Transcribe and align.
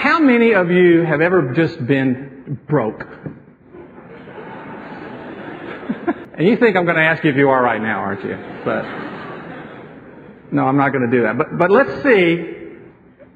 How 0.00 0.18
many 0.18 0.54
of 0.54 0.70
you 0.70 1.02
have 1.02 1.20
ever 1.20 1.52
just 1.52 1.86
been 1.86 2.58
broke? 2.66 3.04
and 6.38 6.48
you 6.48 6.56
think 6.56 6.74
I'm 6.74 6.86
going 6.86 6.96
to 6.96 7.02
ask 7.02 7.22
you 7.22 7.28
if 7.28 7.36
you 7.36 7.50
are 7.50 7.62
right 7.62 7.82
now, 7.82 7.98
aren't 7.98 8.24
you? 8.24 8.34
But 8.64 8.82
no, 10.54 10.64
I'm 10.64 10.78
not 10.78 10.92
going 10.92 11.04
to 11.04 11.10
do 11.14 11.24
that. 11.24 11.36
But 11.36 11.58
but 11.58 11.70
let's 11.70 12.02
see. 12.02 12.54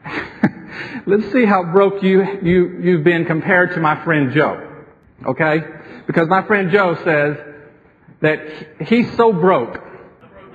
let's 1.07 1.31
see 1.33 1.45
how 1.45 1.65
broke 1.65 2.03
you 2.03 2.25
you 2.43 2.79
you've 2.81 3.05
been 3.05 3.27
compared 3.27 3.75
to 3.75 3.81
my 3.81 4.03
friend 4.03 4.33
Joe. 4.33 4.87
Okay? 5.27 5.59
Because 6.07 6.29
my 6.29 6.47
friend 6.47 6.71
Joe 6.71 6.95
says 7.05 7.37
that 8.23 8.39
he's 8.89 9.15
so 9.19 9.35
broke. 9.35 9.85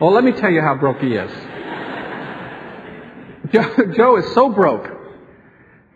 Well, 0.01 0.11
let 0.11 0.23
me 0.23 0.31
tell 0.31 0.49
you 0.49 0.61
how 0.61 0.73
broke 0.73 1.01
he 1.01 1.13
is. 1.13 1.29
Joe, 3.53 3.93
Joe 3.95 4.17
is 4.17 4.33
so 4.33 4.49
broke 4.49 4.98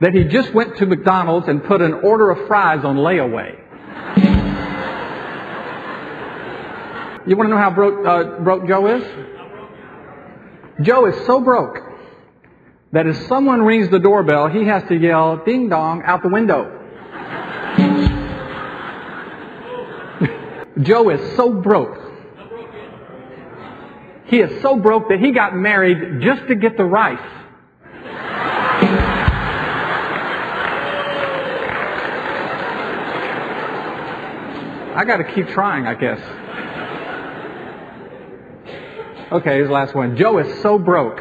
that 0.03 0.13
he 0.13 0.25
just 0.25 0.53
went 0.53 0.75
to 0.75 0.85
McDonald's 0.85 1.47
and 1.47 1.63
put 1.63 1.81
an 1.81 1.93
order 1.93 2.29
of 2.29 2.45
fries 2.45 2.83
on 2.83 2.97
layaway. 2.97 3.57
You 7.25 7.37
want 7.37 7.47
to 7.47 7.55
know 7.55 7.57
how 7.57 7.71
broke, 7.71 8.05
uh, 8.05 8.39
broke 8.43 8.67
Joe 8.67 8.97
is? 8.97 9.03
Joe 10.81 11.05
is 11.05 11.25
so 11.25 11.39
broke 11.39 11.77
that 12.91 13.07
if 13.07 13.15
someone 13.27 13.61
rings 13.61 13.89
the 13.91 13.99
doorbell, 13.99 14.49
he 14.49 14.65
has 14.65 14.83
to 14.89 14.95
yell 14.95 15.37
ding 15.45 15.69
dong 15.69 16.03
out 16.03 16.21
the 16.21 16.27
window. 16.27 16.65
Joe 20.81 21.11
is 21.11 21.37
so 21.37 21.53
broke. 21.53 21.97
He 24.25 24.41
is 24.41 24.61
so 24.61 24.75
broke 24.75 25.07
that 25.07 25.21
he 25.21 25.31
got 25.31 25.55
married 25.55 26.21
just 26.21 26.45
to 26.49 26.55
get 26.55 26.75
the 26.75 26.83
rice. 26.83 27.42
I 34.95 35.05
got 35.05 35.17
to 35.17 35.23
keep 35.23 35.47
trying, 35.49 35.87
I 35.87 35.95
guess. 35.95 36.19
Okay, 39.31 39.59
his 39.59 39.69
last 39.69 39.95
one. 39.95 40.15
Joe 40.15 40.37
is 40.37 40.61
so 40.61 40.77
broke. 40.77 41.19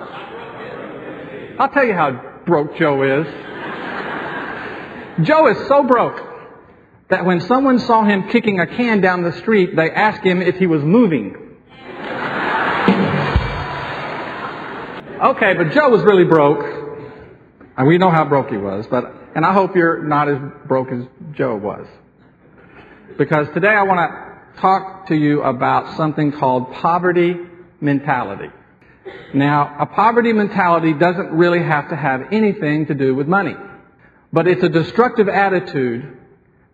I'll 1.58 1.70
tell 1.70 1.84
you 1.84 1.94
how 1.94 2.42
broke 2.44 2.76
Joe 2.76 3.02
is. 3.20 3.26
Joe 5.26 5.48
is 5.48 5.56
so 5.68 5.84
broke 5.84 6.20
that 7.08 7.24
when 7.24 7.40
someone 7.40 7.78
saw 7.78 8.04
him 8.04 8.28
kicking 8.28 8.60
a 8.60 8.66
can 8.66 9.00
down 9.00 9.22
the 9.22 9.32
street, 9.32 9.74
they 9.74 9.90
asked 9.90 10.22
him 10.22 10.42
if 10.42 10.56
he 10.56 10.66
was 10.66 10.82
moving. 10.82 11.36
Okay, 15.22 15.54
but 15.54 15.70
Joe 15.72 15.88
was 15.88 16.02
really 16.02 16.24
broke. 16.24 16.80
And 17.76 17.86
we 17.86 17.96
know 17.96 18.10
how 18.10 18.26
broke 18.26 18.50
he 18.50 18.58
was, 18.58 18.86
but, 18.90 19.14
and 19.34 19.46
I 19.46 19.54
hope 19.54 19.74
you're 19.74 20.02
not 20.02 20.28
as 20.28 20.36
broke 20.66 20.92
as 20.92 21.04
Joe 21.32 21.56
was. 21.56 21.86
Because 23.18 23.46
today 23.52 23.68
I 23.68 23.82
want 23.82 23.98
to 23.98 24.60
talk 24.60 25.08
to 25.08 25.14
you 25.14 25.42
about 25.42 25.96
something 25.96 26.32
called 26.32 26.72
poverty 26.72 27.36
mentality. 27.80 28.50
Now, 29.34 29.76
a 29.80 29.86
poverty 29.86 30.32
mentality 30.32 30.94
doesn't 30.94 31.30
really 31.30 31.62
have 31.62 31.90
to 31.90 31.96
have 31.96 32.32
anything 32.32 32.86
to 32.86 32.94
do 32.94 33.14
with 33.14 33.26
money. 33.26 33.54
But 34.32 34.48
it's 34.48 34.62
a 34.62 34.68
destructive 34.68 35.28
attitude 35.28 36.16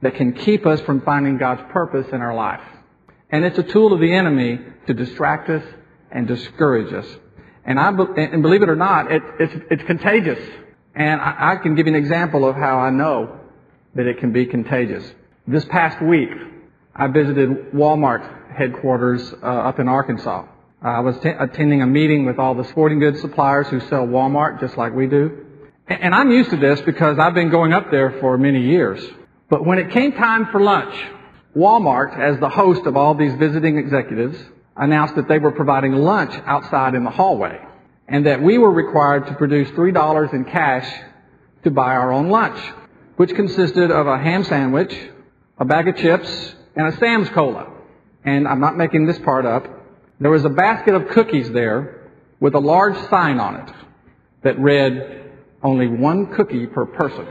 that 0.02 0.14
can 0.14 0.32
keep 0.32 0.64
us 0.64 0.80
from 0.82 1.00
finding 1.02 1.38
God's 1.38 1.62
purpose 1.72 2.06
in 2.12 2.20
our 2.20 2.34
life. 2.34 2.62
And 3.30 3.44
it's 3.44 3.58
a 3.58 3.64
tool 3.64 3.92
of 3.92 4.00
the 4.00 4.12
enemy 4.12 4.60
to 4.86 4.94
distract 4.94 5.50
us 5.50 5.64
and 6.12 6.28
discourage 6.28 6.92
us. 6.92 7.06
And 7.64 7.80
I, 7.80 7.88
and 7.88 8.42
believe 8.42 8.62
it 8.62 8.68
or 8.68 8.76
not, 8.76 9.10
it, 9.10 9.22
it's, 9.40 9.54
it's 9.70 9.82
contagious. 9.84 10.38
And 10.94 11.20
I, 11.20 11.52
I 11.52 11.56
can 11.56 11.74
give 11.74 11.86
you 11.86 11.94
an 11.94 11.98
example 12.00 12.48
of 12.48 12.54
how 12.54 12.78
I 12.78 12.90
know 12.90 13.40
that 13.94 14.06
it 14.06 14.18
can 14.18 14.32
be 14.32 14.46
contagious. 14.46 15.04
This 15.50 15.64
past 15.64 16.02
week, 16.02 16.28
I 16.94 17.06
visited 17.06 17.72
Walmart 17.72 18.54
headquarters 18.54 19.32
uh, 19.42 19.46
up 19.46 19.78
in 19.78 19.88
Arkansas. 19.88 20.44
Uh, 20.84 20.86
I 20.86 21.00
was 21.00 21.18
t- 21.20 21.30
attending 21.30 21.80
a 21.80 21.86
meeting 21.86 22.26
with 22.26 22.38
all 22.38 22.54
the 22.54 22.64
sporting 22.64 22.98
goods 22.98 23.22
suppliers 23.22 23.66
who 23.68 23.80
sell 23.80 24.06
Walmart 24.06 24.60
just 24.60 24.76
like 24.76 24.94
we 24.94 25.06
do. 25.06 25.46
And, 25.86 26.02
and 26.02 26.14
I'm 26.14 26.30
used 26.30 26.50
to 26.50 26.58
this 26.58 26.82
because 26.82 27.18
I've 27.18 27.32
been 27.32 27.48
going 27.48 27.72
up 27.72 27.90
there 27.90 28.18
for 28.20 28.36
many 28.36 28.60
years. 28.60 29.02
But 29.48 29.64
when 29.64 29.78
it 29.78 29.90
came 29.90 30.12
time 30.12 30.48
for 30.52 30.60
lunch, 30.60 30.94
Walmart, 31.56 32.18
as 32.18 32.38
the 32.40 32.50
host 32.50 32.84
of 32.84 32.98
all 32.98 33.14
these 33.14 33.34
visiting 33.36 33.78
executives, 33.78 34.36
announced 34.76 35.14
that 35.14 35.28
they 35.28 35.38
were 35.38 35.52
providing 35.52 35.94
lunch 35.94 36.38
outside 36.44 36.94
in 36.94 37.04
the 37.04 37.10
hallway 37.10 37.58
and 38.06 38.26
that 38.26 38.42
we 38.42 38.58
were 38.58 38.70
required 38.70 39.26
to 39.28 39.34
produce 39.36 39.70
$3 39.70 40.34
in 40.34 40.44
cash 40.44 40.86
to 41.64 41.70
buy 41.70 41.94
our 41.94 42.12
own 42.12 42.28
lunch, 42.28 42.60
which 43.16 43.34
consisted 43.34 43.90
of 43.90 44.06
a 44.06 44.18
ham 44.18 44.44
sandwich, 44.44 44.94
a 45.58 45.64
bag 45.64 45.88
of 45.88 45.96
chips, 45.96 46.54
and 46.76 46.86
a 46.86 46.96
Sam's 46.98 47.28
Cola. 47.30 47.66
And 48.24 48.46
I'm 48.46 48.60
not 48.60 48.76
making 48.76 49.06
this 49.06 49.18
part 49.18 49.44
up. 49.44 49.66
There 50.20 50.30
was 50.30 50.44
a 50.44 50.50
basket 50.50 50.94
of 50.94 51.08
cookies 51.08 51.50
there 51.50 52.10
with 52.40 52.54
a 52.54 52.60
large 52.60 52.96
sign 53.08 53.40
on 53.40 53.56
it 53.56 53.74
that 54.42 54.58
read, 54.58 55.30
only 55.62 55.88
one 55.88 56.34
cookie 56.34 56.66
per 56.66 56.86
person. 56.86 57.26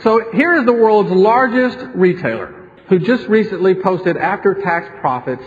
So 0.00 0.30
here 0.32 0.54
is 0.54 0.64
the 0.64 0.72
world's 0.72 1.10
largest 1.10 1.78
retailer 1.94 2.70
who 2.88 2.98
just 2.98 3.26
recently 3.26 3.74
posted 3.74 4.16
after-tax 4.16 5.00
profits 5.00 5.42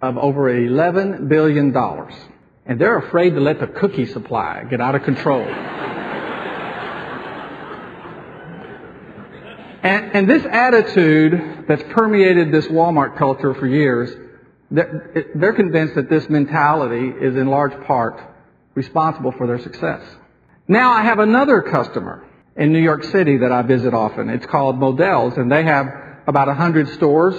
of 0.00 0.18
over 0.18 0.52
$11 0.52 1.28
billion. 1.28 1.74
And 2.66 2.80
they're 2.80 2.98
afraid 2.98 3.30
to 3.30 3.40
let 3.40 3.58
the 3.60 3.66
cookie 3.66 4.06
supply 4.06 4.64
get 4.70 4.80
out 4.80 4.94
of 4.94 5.02
control. 5.02 5.44
And, 9.84 10.12
and, 10.14 10.30
this 10.30 10.46
attitude 10.46 11.66
that's 11.68 11.82
permeated 11.90 12.50
this 12.50 12.66
Walmart 12.68 13.18
culture 13.18 13.52
for 13.52 13.66
years, 13.66 14.10
they're, 14.70 15.28
they're 15.34 15.52
convinced 15.52 15.96
that 15.96 16.08
this 16.08 16.26
mentality 16.30 17.12
is 17.20 17.36
in 17.36 17.48
large 17.48 17.78
part 17.86 18.18
responsible 18.74 19.32
for 19.32 19.46
their 19.46 19.58
success. 19.58 20.00
Now 20.66 20.92
I 20.92 21.02
have 21.02 21.18
another 21.18 21.60
customer 21.60 22.26
in 22.56 22.72
New 22.72 22.80
York 22.80 23.04
City 23.04 23.36
that 23.36 23.52
I 23.52 23.60
visit 23.60 23.92
often. 23.92 24.30
It's 24.30 24.46
called 24.46 24.78
Modell's, 24.78 25.36
and 25.36 25.52
they 25.52 25.64
have 25.64 25.86
about 26.26 26.48
100 26.48 26.88
stores, 26.94 27.34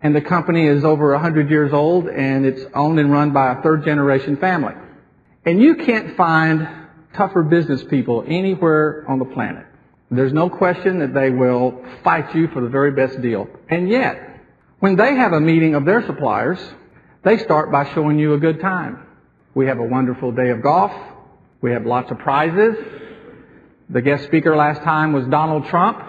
and 0.00 0.16
the 0.16 0.22
company 0.22 0.66
is 0.66 0.82
over 0.82 1.12
100 1.12 1.50
years 1.50 1.74
old, 1.74 2.08
and 2.08 2.46
it's 2.46 2.62
owned 2.74 2.98
and 2.98 3.12
run 3.12 3.34
by 3.34 3.52
a 3.52 3.62
third 3.62 3.84
generation 3.84 4.38
family. 4.38 4.72
And 5.44 5.60
you 5.60 5.74
can't 5.74 6.16
find 6.16 6.66
tougher 7.12 7.42
business 7.42 7.84
people 7.84 8.24
anywhere 8.26 9.04
on 9.06 9.18
the 9.18 9.26
planet. 9.26 9.66
There's 10.10 10.32
no 10.32 10.50
question 10.50 10.98
that 10.98 11.14
they 11.14 11.30
will 11.30 11.84
fight 12.02 12.34
you 12.34 12.48
for 12.48 12.60
the 12.60 12.68
very 12.68 12.90
best 12.90 13.22
deal. 13.22 13.46
And 13.68 13.88
yet, 13.88 14.40
when 14.80 14.96
they 14.96 15.14
have 15.14 15.32
a 15.32 15.40
meeting 15.40 15.76
of 15.76 15.84
their 15.84 16.04
suppliers, 16.04 16.58
they 17.22 17.38
start 17.38 17.70
by 17.70 17.92
showing 17.94 18.18
you 18.18 18.34
a 18.34 18.38
good 18.38 18.60
time. 18.60 19.06
We 19.54 19.66
have 19.66 19.78
a 19.78 19.84
wonderful 19.84 20.32
day 20.32 20.50
of 20.50 20.62
golf. 20.62 20.92
We 21.60 21.70
have 21.72 21.86
lots 21.86 22.10
of 22.10 22.18
prizes. 22.18 22.76
The 23.88 24.02
guest 24.02 24.24
speaker 24.24 24.56
last 24.56 24.82
time 24.82 25.12
was 25.12 25.26
Donald 25.28 25.66
Trump. 25.66 26.02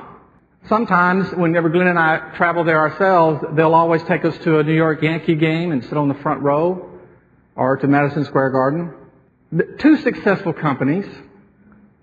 Sometimes, 0.68 1.32
whenever 1.34 1.70
Glenn 1.70 1.88
and 1.88 2.00
I 2.00 2.34
travel 2.38 2.64
there 2.64 2.80
ourselves, 2.80 3.44
they'll 3.54 3.74
always 3.74 4.04
take 4.04 4.26
us 4.26 4.38
to 4.40 4.60
a 4.60 4.64
New 4.64 4.74
York 4.74 5.02
Yankee 5.02 5.36
game 5.36 5.72
and 5.72 5.84
sit 5.84 5.98
on 5.98 6.08
the 6.08 6.14
front 6.16 6.42
row 6.42 6.90
or 7.56 7.78
to 7.78 7.88
Madison 7.88 8.26
Square 8.26 8.52
Garden. 8.52 8.94
Two 9.80 9.98
successful 9.98 10.54
companies 10.54 11.06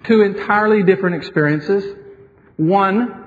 Two 0.05 0.23
entirely 0.23 0.83
different 0.83 1.17
experiences. 1.17 1.85
One, 2.59 3.25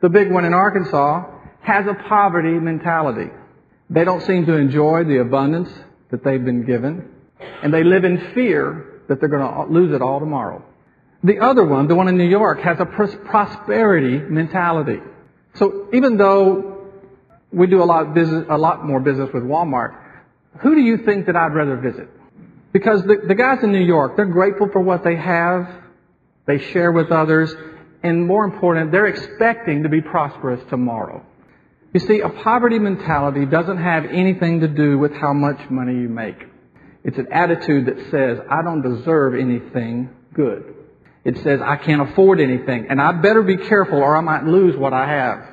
the 0.00 0.08
big 0.08 0.30
one 0.30 0.44
in 0.44 0.54
Arkansas, 0.54 1.24
has 1.62 1.84
a 1.86 1.94
poverty 2.08 2.52
mentality. 2.52 3.30
They 3.90 4.04
don't 4.04 4.22
seem 4.22 4.46
to 4.46 4.54
enjoy 4.54 5.04
the 5.04 5.20
abundance 5.20 5.68
that 6.10 6.22
they've 6.24 6.44
been 6.44 6.64
given, 6.64 7.10
and 7.62 7.74
they 7.74 7.82
live 7.82 8.04
in 8.04 8.32
fear 8.34 9.02
that 9.08 9.18
they're 9.18 9.28
going 9.28 9.42
to 9.42 9.72
lose 9.72 9.92
it 9.92 10.00
all 10.00 10.20
tomorrow. 10.20 10.64
The 11.24 11.40
other 11.40 11.64
one, 11.64 11.88
the 11.88 11.96
one 11.96 12.06
in 12.08 12.16
New 12.16 12.28
York, 12.28 12.60
has 12.60 12.78
a 12.78 12.86
prosperity 12.86 14.18
mentality. 14.18 15.00
So 15.54 15.88
even 15.92 16.16
though 16.16 16.88
we 17.52 17.66
do 17.66 17.82
a 17.82 17.84
lot, 17.84 18.14
business, 18.14 18.46
a 18.48 18.58
lot 18.58 18.86
more 18.86 19.00
business 19.00 19.28
with 19.34 19.42
Walmart, 19.42 19.96
who 20.60 20.74
do 20.74 20.80
you 20.80 20.98
think 20.98 21.26
that 21.26 21.36
I'd 21.36 21.54
rather 21.54 21.76
visit? 21.76 22.08
Because 22.72 23.02
the, 23.02 23.22
the 23.26 23.34
guys 23.34 23.62
in 23.62 23.72
New 23.72 23.84
York, 23.84 24.16
they're 24.16 24.24
grateful 24.26 24.68
for 24.72 24.80
what 24.80 25.04
they 25.04 25.16
have. 25.16 25.68
They 26.46 26.58
share 26.72 26.92
with 26.92 27.10
others. 27.10 27.54
And 28.02 28.26
more 28.26 28.44
important, 28.44 28.90
they're 28.90 29.06
expecting 29.06 29.84
to 29.84 29.88
be 29.88 30.00
prosperous 30.00 30.60
tomorrow. 30.68 31.24
You 31.92 32.00
see, 32.00 32.20
a 32.20 32.28
poverty 32.28 32.78
mentality 32.78 33.44
doesn't 33.46 33.76
have 33.76 34.04
anything 34.06 34.60
to 34.60 34.68
do 34.68 34.98
with 34.98 35.12
how 35.12 35.32
much 35.32 35.58
money 35.70 35.94
you 35.94 36.08
make. 36.08 36.36
It's 37.04 37.18
an 37.18 37.28
attitude 37.32 37.86
that 37.86 38.10
says, 38.10 38.38
I 38.50 38.62
don't 38.62 38.82
deserve 38.82 39.34
anything 39.34 40.10
good. 40.34 40.74
It 41.24 41.36
says, 41.42 41.60
I 41.60 41.76
can't 41.76 42.10
afford 42.10 42.40
anything, 42.40 42.86
and 42.88 43.00
I 43.00 43.12
better 43.12 43.42
be 43.42 43.56
careful 43.56 43.98
or 43.98 44.16
I 44.16 44.20
might 44.20 44.44
lose 44.44 44.76
what 44.76 44.92
I 44.92 45.06
have. 45.06 45.48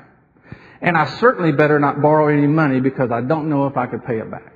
And 0.81 0.97
I 0.97 1.17
certainly 1.19 1.51
better 1.51 1.77
not 1.77 2.01
borrow 2.01 2.29
any 2.29 2.47
money 2.47 2.79
because 2.79 3.11
I 3.11 3.21
don't 3.21 3.49
know 3.49 3.67
if 3.67 3.77
I 3.77 3.85
could 3.85 4.05
pay 4.05 4.19
it 4.19 4.31
back. 4.31 4.53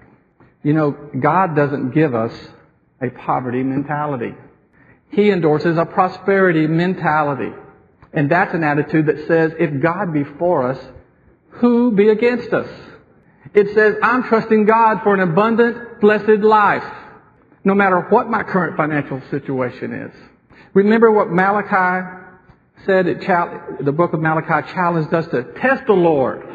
You 0.64 0.74
know, 0.74 0.92
God 0.92 1.56
doesn't 1.56 1.92
give 1.92 2.16
us 2.16 2.34
a 3.02 3.10
poverty 3.10 3.62
mentality. 3.62 4.34
He 5.12 5.30
endorses 5.30 5.78
a 5.78 5.86
prosperity 5.86 6.66
mentality. 6.66 7.52
And 8.14 8.30
that's 8.30 8.54
an 8.54 8.64
attitude 8.64 9.08
that 9.08 9.28
says, 9.28 9.54
if 9.60 9.82
God 9.82 10.14
be 10.14 10.24
for 10.24 10.68
us, 10.68 10.80
who 11.50 11.92
be 11.92 12.10
against 12.10 12.54
us? 12.54 12.70
It 13.54 13.74
says, 13.74 13.96
I'm 14.02 14.24
trusting 14.24 14.66
God 14.66 15.02
for 15.04 15.14
an 15.14 15.20
abundant, 15.20 16.00
blessed 16.00 16.42
life, 16.42 16.86
no 17.64 17.76
matter 17.76 18.02
what 18.10 18.30
my 18.30 18.44
current 18.44 18.78
financial 18.78 19.22
situation 19.30 19.94
is. 19.94 20.12
Remember 20.74 21.12
what 21.12 21.30
Malachi 21.30 22.22
said, 22.86 23.06
the 23.06 23.92
book 23.92 24.14
of 24.14 24.22
Malachi 24.22 24.72
challenged 24.74 25.14
us 25.14 25.28
to 25.28 25.44
test 25.54 25.86
the 25.86 25.94
Lord 25.94 26.48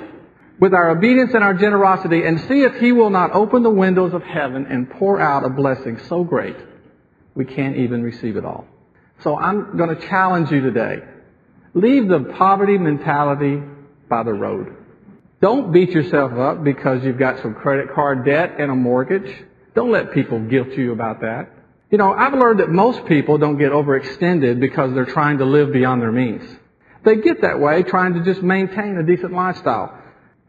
with 0.60 0.74
our 0.74 0.90
obedience 0.90 1.32
and 1.34 1.44
our 1.44 1.54
generosity 1.54 2.24
and 2.24 2.40
see 2.40 2.62
if 2.62 2.76
He 2.76 2.90
will 2.92 3.10
not 3.10 3.32
open 3.32 3.62
the 3.62 3.70
windows 3.70 4.12
of 4.12 4.22
heaven 4.22 4.66
and 4.66 4.90
pour 4.90 5.20
out 5.20 5.44
a 5.44 5.48
blessing 5.48 5.98
so 6.08 6.24
great 6.24 6.56
we 7.34 7.44
can't 7.44 7.76
even 7.76 8.02
receive 8.02 8.36
it 8.36 8.44
all. 8.44 8.66
So 9.22 9.38
I'm 9.38 9.76
going 9.76 9.94
to 9.96 10.08
challenge 10.08 10.50
you 10.50 10.60
today. 10.60 10.98
Leave 11.80 12.08
the 12.08 12.34
poverty 12.36 12.76
mentality 12.76 13.62
by 14.08 14.24
the 14.24 14.32
road. 14.32 14.74
Don't 15.40 15.70
beat 15.72 15.90
yourself 15.90 16.32
up 16.32 16.64
because 16.64 17.04
you've 17.04 17.20
got 17.20 17.40
some 17.40 17.54
credit 17.54 17.94
card 17.94 18.24
debt 18.24 18.56
and 18.58 18.68
a 18.72 18.74
mortgage. 18.74 19.32
Don't 19.76 19.92
let 19.92 20.12
people 20.12 20.40
guilt 20.40 20.70
you 20.70 20.90
about 20.92 21.20
that. 21.20 21.50
You 21.92 21.98
know, 21.98 22.12
I've 22.12 22.34
learned 22.34 22.58
that 22.58 22.68
most 22.68 23.06
people 23.06 23.38
don't 23.38 23.58
get 23.58 23.70
overextended 23.70 24.58
because 24.58 24.92
they're 24.92 25.06
trying 25.06 25.38
to 25.38 25.44
live 25.44 25.72
beyond 25.72 26.02
their 26.02 26.10
means. 26.10 26.42
They 27.04 27.16
get 27.16 27.42
that 27.42 27.60
way 27.60 27.84
trying 27.84 28.14
to 28.14 28.24
just 28.24 28.42
maintain 28.42 28.96
a 28.96 29.04
decent 29.04 29.32
lifestyle. 29.32 29.96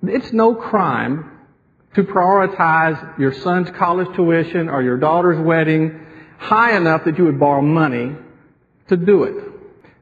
It's 0.01 0.33
no 0.33 0.55
crime 0.55 1.31
to 1.93 2.03
prioritize 2.03 3.19
your 3.19 3.33
son's 3.33 3.69
college 3.77 4.15
tuition 4.15 4.67
or 4.67 4.81
your 4.81 4.97
daughter's 4.97 5.39
wedding 5.39 6.07
high 6.39 6.75
enough 6.75 7.05
that 7.05 7.19
you 7.19 7.25
would 7.25 7.39
borrow 7.39 7.61
money 7.61 8.15
to 8.87 8.97
do 8.97 9.23
it. 9.25 9.48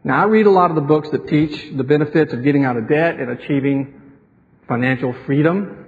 Now, 0.08 0.22
I 0.22 0.24
read 0.24 0.46
a 0.46 0.52
lot 0.52 0.70
of 0.70 0.76
the 0.76 0.84
books 0.84 1.10
that 1.10 1.28
teach 1.28 1.76
the 1.76 1.84
benefits 1.84 2.32
of 2.32 2.42
getting 2.42 2.64
out 2.64 2.78
of 2.78 2.88
debt 2.88 3.20
and 3.20 3.30
achieving 3.30 4.14
financial 4.66 5.14
freedom, 5.26 5.86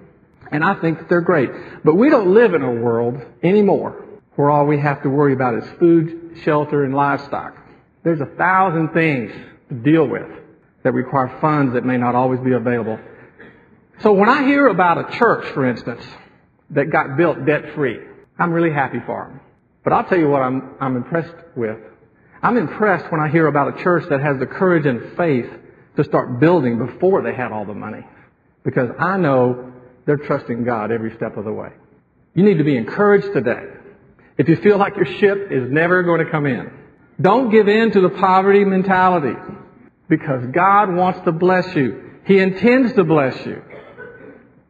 and 0.51 0.61
I 0.61 0.73
think 0.81 0.99
that 0.99 1.07
they're 1.07 1.21
great. 1.21 1.49
But 1.85 1.95
we 1.95 2.09
don't 2.09 2.33
live 2.33 2.53
in 2.53 2.61
a 2.61 2.69
world 2.69 3.17
anymore 3.41 4.05
where 4.35 4.49
all 4.49 4.65
we 4.65 4.77
have 4.77 5.01
to 5.03 5.09
worry 5.09 5.31
about 5.31 5.63
is 5.63 5.63
food, 5.79 6.37
shelter, 6.43 6.83
and 6.83 6.93
livestock. 6.93 7.55
There's 8.03 8.19
a 8.19 8.25
thousand 8.37 8.89
things 8.89 9.31
to 9.69 9.75
deal 9.75 10.05
with 10.05 10.27
that 10.83 10.91
require 10.91 11.37
funds 11.39 11.73
that 11.75 11.85
may 11.85 11.95
not 11.95 12.13
always 12.13 12.41
be 12.41 12.51
available. 12.51 12.99
So 14.01 14.11
when 14.11 14.27
I 14.27 14.43
hear 14.43 14.67
about 14.67 14.97
a 14.97 15.17
church, 15.17 15.45
for 15.53 15.65
instance, 15.65 16.03
that 16.71 16.91
got 16.91 17.15
built 17.15 17.45
debt 17.45 17.73
free, 17.73 17.99
I'm 18.37 18.51
really 18.51 18.73
happy 18.73 18.99
for 19.05 19.29
them. 19.29 19.39
But 19.85 19.93
I'll 19.93 20.03
tell 20.03 20.19
you 20.19 20.27
what 20.27 20.41
I'm, 20.41 20.75
I'm 20.81 20.97
impressed 20.97 21.35
with. 21.55 21.77
I'm 22.41 22.57
impressed 22.57 23.11
when 23.11 23.19
I 23.19 23.29
hear 23.29 23.47
about 23.47 23.79
a 23.79 23.83
church 23.83 24.05
that 24.09 24.21
has 24.21 24.39
the 24.39 24.45
courage 24.45 24.85
and 24.85 25.17
faith 25.17 25.49
to 25.97 26.03
start 26.03 26.39
building 26.39 26.77
before 26.77 27.21
they 27.21 27.33
had 27.33 27.51
all 27.51 27.65
the 27.65 27.73
money. 27.73 28.05
Because 28.63 28.89
I 28.97 29.17
know 29.17 29.73
they're 30.05 30.17
trusting 30.17 30.63
God 30.63 30.91
every 30.91 31.13
step 31.15 31.37
of 31.37 31.45
the 31.45 31.51
way. 31.51 31.69
You 32.33 32.43
need 32.43 32.57
to 32.57 32.63
be 32.63 32.77
encouraged 32.77 33.33
today 33.33 33.63
if 34.37 34.47
you 34.47 34.55
feel 34.57 34.77
like 34.77 34.95
your 34.95 35.05
ship 35.05 35.49
is 35.51 35.69
never 35.69 36.03
going 36.03 36.23
to 36.23 36.31
come 36.31 36.45
in. 36.45 36.71
Don't 37.19 37.49
give 37.49 37.67
in 37.67 37.91
to 37.91 38.01
the 38.01 38.09
poverty 38.09 38.63
mentality 38.63 39.37
because 40.07 40.45
God 40.53 40.93
wants 40.93 41.19
to 41.25 41.33
bless 41.33 41.75
you. 41.75 42.03
He 42.25 42.39
intends 42.39 42.93
to 42.93 43.03
bless 43.03 43.45
you. 43.45 43.61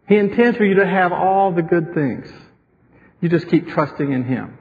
He 0.07 0.15
intends 0.15 0.57
for 0.57 0.65
you 0.65 0.75
to 0.75 0.88
have 0.88 1.12
all 1.12 1.51
the 1.51 1.62
good 1.62 1.94
things. 1.94 2.27
You 3.22 3.30
just 3.30 3.48
keep 3.50 3.68
trusting 3.69 4.12
in 4.12 4.24
Him. 4.24 4.57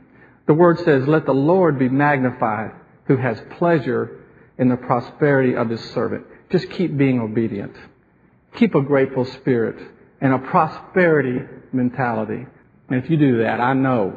The 0.46 0.52
Word 0.52 0.80
says, 0.80 1.08
let 1.08 1.24
the 1.24 1.32
Lord 1.32 1.78
be 1.78 1.88
magnified 1.88 2.72
who 3.08 3.16
has 3.16 3.42
pleasure 3.58 4.24
in 4.58 4.68
the 4.68 4.76
prosperity 4.76 5.56
of 5.56 5.68
His 5.68 5.80
servant. 5.90 6.24
Just 6.50 6.70
keep 6.70 6.96
being 6.96 7.20
obedient. 7.20 7.74
Keep 8.54 8.74
a 8.74 8.82
grateful 8.82 9.24
spirit 9.24 9.76
and 10.20 10.32
a 10.32 10.38
prosperity 10.38 11.40
mentality. 11.72 12.46
And 12.88 13.02
if 13.02 13.10
you 13.10 13.16
do 13.16 13.38
that, 13.38 13.60
I 13.60 13.72
know 13.72 14.16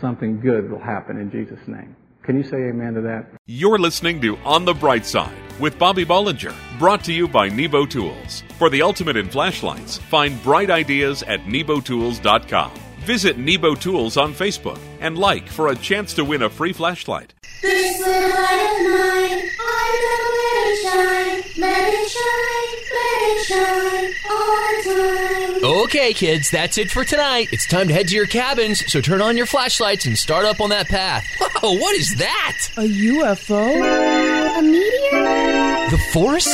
something 0.00 0.40
good 0.40 0.70
will 0.70 0.78
happen 0.78 1.18
in 1.18 1.30
Jesus' 1.30 1.66
name. 1.66 1.96
Can 2.22 2.36
you 2.36 2.44
say 2.44 2.56
amen 2.68 2.94
to 2.94 3.00
that? 3.02 3.26
You're 3.46 3.78
listening 3.78 4.20
to 4.20 4.36
On 4.38 4.64
the 4.64 4.74
Bright 4.74 5.04
Side 5.04 5.36
with 5.60 5.78
Bobby 5.78 6.04
Bollinger, 6.04 6.54
brought 6.78 7.04
to 7.04 7.12
you 7.12 7.28
by 7.28 7.48
Nebo 7.48 7.84
Tools. 7.84 8.44
For 8.58 8.70
the 8.70 8.82
ultimate 8.82 9.16
in 9.16 9.28
flashlights, 9.28 9.98
find 9.98 10.40
bright 10.42 10.70
ideas 10.70 11.22
at 11.24 11.40
nebotools.com. 11.40 12.81
Visit 13.04 13.36
Nebo 13.36 13.74
Tools 13.74 14.16
on 14.16 14.32
Facebook 14.32 14.78
and 15.00 15.18
like 15.18 15.48
for 15.48 15.68
a 15.68 15.76
chance 15.76 16.14
to 16.14 16.24
win 16.24 16.42
a 16.42 16.48
free 16.48 16.72
flashlight. 16.72 17.34
This 17.60 17.98
little 17.98 18.30
light 18.30 18.76
of 18.78 18.86
mine, 18.90 19.42
I'm 19.60 19.94
gonna 20.02 20.30
let 20.38 20.66
it 20.68 20.78
shine, 20.82 21.42
let 21.60 21.94
it 21.94 22.08
shine, 22.08 22.70
let 22.94 23.22
it 23.26 23.44
shine 23.44 24.14
all 24.30 24.56
the 24.76 25.60
time. 25.60 25.82
Okay, 25.84 26.12
kids, 26.12 26.48
that's 26.50 26.78
it 26.78 26.90
for 26.92 27.04
tonight. 27.04 27.48
It's 27.50 27.66
time 27.66 27.88
to 27.88 27.94
head 27.94 28.06
to 28.08 28.14
your 28.14 28.26
cabins, 28.26 28.84
so 28.90 29.00
turn 29.00 29.20
on 29.20 29.36
your 29.36 29.46
flashlights 29.46 30.06
and 30.06 30.16
start 30.16 30.44
up 30.44 30.60
on 30.60 30.70
that 30.70 30.88
path. 30.88 31.24
Whoa, 31.40 31.72
what 31.72 31.96
is 31.96 32.14
that? 32.18 32.56
A 32.76 32.82
UFO? 32.82 34.58
A 34.58 34.62
meteor? 34.62 35.90
The 35.90 35.98
Force? 36.12 36.48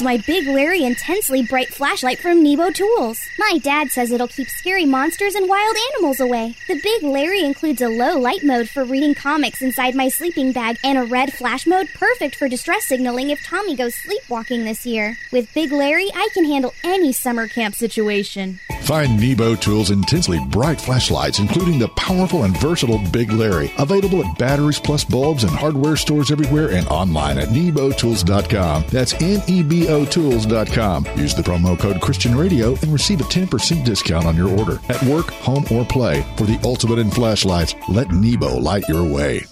My 0.00 0.16
Big 0.16 0.46
Larry 0.46 0.84
intensely 0.84 1.42
bright 1.42 1.74
flashlight 1.74 2.20
from 2.20 2.40
Nebo 2.40 2.70
Tools. 2.70 3.20
My 3.36 3.58
dad 3.60 3.90
says 3.90 4.12
it'll 4.12 4.28
keep 4.28 4.48
scary 4.48 4.84
monsters 4.84 5.34
and 5.34 5.48
wild 5.48 5.74
animals 5.92 6.20
away. 6.20 6.54
The 6.68 6.80
Big 6.80 7.02
Larry 7.02 7.42
includes 7.42 7.82
a 7.82 7.88
low 7.88 8.16
light 8.16 8.44
mode 8.44 8.68
for 8.68 8.84
reading 8.84 9.16
comics 9.16 9.60
inside 9.60 9.96
my 9.96 10.08
sleeping 10.08 10.52
bag 10.52 10.78
and 10.84 10.98
a 10.98 11.04
red 11.04 11.32
flash 11.32 11.66
mode 11.66 11.88
perfect 11.94 12.36
for 12.36 12.48
distress 12.48 12.86
signaling 12.86 13.30
if 13.30 13.44
Tommy 13.44 13.74
goes 13.74 13.96
sleepwalking 13.96 14.62
this 14.62 14.86
year. 14.86 15.16
With 15.32 15.52
Big 15.52 15.72
Larry, 15.72 16.08
I 16.14 16.28
can 16.32 16.44
handle 16.44 16.74
any 16.84 17.12
summer 17.12 17.48
camp 17.48 17.74
situation. 17.74 18.60
Find 18.82 19.20
Nebo 19.20 19.56
Tools' 19.56 19.90
intensely 19.90 20.38
bright 20.46 20.80
flashlights, 20.80 21.40
including 21.40 21.78
the 21.78 21.88
powerful 21.88 22.44
and 22.44 22.56
versatile 22.56 23.00
Big 23.12 23.32
Larry, 23.32 23.72
available 23.78 24.24
at 24.24 24.38
Batteries 24.38 24.78
Plus 24.78 25.04
Bulbs 25.04 25.42
and 25.42 25.52
hardware 25.52 25.96
stores 25.96 26.30
everywhere 26.30 26.70
and 26.70 26.86
online 26.86 27.36
at 27.36 27.48
nebotools.com. 27.48 28.84
That's 28.90 29.14
N 29.14 29.42
E 29.48 29.62
B 29.62 29.87
O 29.88 30.04
Tools.com. 30.04 31.06
Use 31.16 31.34
the 31.34 31.42
promo 31.42 31.78
code 31.78 32.00
Christian 32.00 32.36
Radio 32.36 32.70
and 32.82 32.92
receive 32.92 33.20
a 33.20 33.24
10% 33.24 33.84
discount 33.84 34.26
on 34.26 34.36
your 34.36 34.48
order 34.58 34.78
at 34.88 35.02
work, 35.04 35.26
home, 35.26 35.64
or 35.70 35.84
play. 35.84 36.24
For 36.36 36.44
the 36.44 36.60
ultimate 36.64 36.98
in 36.98 37.10
flashlights, 37.10 37.74
let 37.88 38.10
Nebo 38.10 38.56
light 38.58 38.88
your 38.88 39.04
way. 39.04 39.42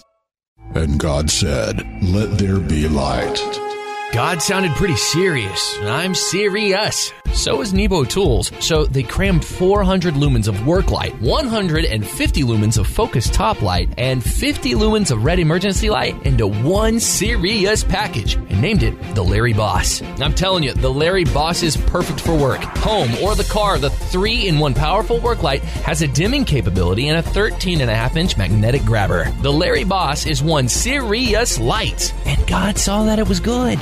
And 0.75 0.99
God 0.99 1.29
said, 1.29 1.85
Let 2.03 2.37
there 2.37 2.59
be 2.59 2.87
light. 2.87 3.66
God 4.13 4.41
sounded 4.41 4.71
pretty 4.71 4.95
serious, 4.95 5.77
I'm 5.81 6.15
serious. 6.15 7.11
So 7.33 7.61
is 7.61 7.71
Nebo 7.71 8.03
Tools. 8.03 8.51
So 8.59 8.85
they 8.85 9.03
crammed 9.03 9.45
400 9.45 10.15
lumens 10.15 10.47
of 10.47 10.65
work 10.65 10.89
light, 10.89 11.13
150 11.21 12.43
lumens 12.43 12.79
of 12.79 12.87
focus 12.87 13.29
top 13.29 13.61
light, 13.61 13.89
and 13.97 14.23
50 14.23 14.73
lumens 14.73 15.11
of 15.11 15.23
red 15.23 15.37
emergency 15.37 15.89
light 15.91 16.15
into 16.25 16.47
one 16.47 16.99
serious 16.99 17.83
package 17.83 18.35
and 18.35 18.59
named 18.59 18.81
it 18.81 18.95
the 19.13 19.23
Larry 19.23 19.53
Boss. 19.53 20.01
I'm 20.19 20.33
telling 20.33 20.63
you, 20.63 20.73
the 20.73 20.89
Larry 20.89 21.25
Boss 21.25 21.61
is 21.61 21.77
perfect 21.77 22.21
for 22.21 22.35
work, 22.35 22.61
home, 22.61 23.13
or 23.21 23.35
the 23.35 23.43
car. 23.43 23.77
The 23.77 23.91
three 23.91 24.47
in 24.47 24.57
one 24.57 24.73
powerful 24.73 25.19
work 25.19 25.43
light 25.43 25.61
has 25.61 26.01
a 26.01 26.07
dimming 26.07 26.45
capability 26.45 27.09
and 27.09 27.19
a 27.19 27.21
13 27.21 27.81
and 27.81 27.91
a 27.91 27.95
half 27.95 28.15
inch 28.15 28.35
magnetic 28.35 28.83
grabber. 28.83 29.29
The 29.41 29.53
Larry 29.53 29.83
Boss 29.83 30.25
is 30.25 30.41
one 30.41 30.67
serious 30.67 31.59
light, 31.59 32.13
and 32.25 32.47
God 32.47 32.79
saw 32.79 33.03
that 33.03 33.19
it 33.19 33.27
was 33.27 33.39
good. 33.39 33.77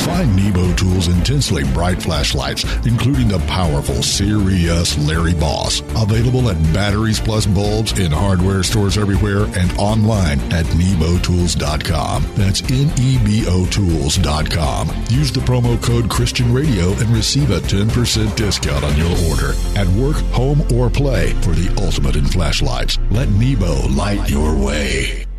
Find 0.00 0.34
Nebo 0.36 0.72
Tools' 0.74 1.08
intensely 1.08 1.64
bright 1.72 2.02
flashlights, 2.02 2.64
including 2.86 3.28
the 3.28 3.38
powerful 3.40 4.02
serious 4.02 4.98
Larry 4.98 5.34
Boss. 5.34 5.80
Available 5.96 6.48
at 6.50 6.62
Batteries 6.74 7.20
Plus 7.20 7.46
Bulbs 7.46 7.98
in 7.98 8.10
hardware 8.10 8.62
stores 8.62 8.98
everywhere 8.98 9.44
and 9.56 9.72
online 9.78 10.40
at 10.52 10.66
nebotools.com. 10.66 12.26
That's 12.34 12.62
N-E-B-O 12.62 13.66
Tools.com. 13.66 14.88
Use 15.08 15.32
the 15.32 15.40
promo 15.40 15.82
code 15.82 16.10
Christian 16.10 16.52
Radio 16.52 16.90
and 16.92 17.08
receive 17.10 17.50
a 17.50 17.60
10% 17.60 18.36
discount 18.36 18.84
on 18.84 18.96
your 18.96 19.16
order. 19.30 19.54
At 19.76 19.88
work, 19.88 20.16
home, 20.32 20.60
or 20.74 20.90
play 20.90 21.32
for 21.42 21.52
the 21.52 21.74
ultimate 21.82 22.16
in 22.16 22.26
flashlights. 22.26 22.98
Let 23.10 23.28
Nebo 23.30 23.88
light 23.88 24.28
your 24.28 24.56
way. 24.56 25.29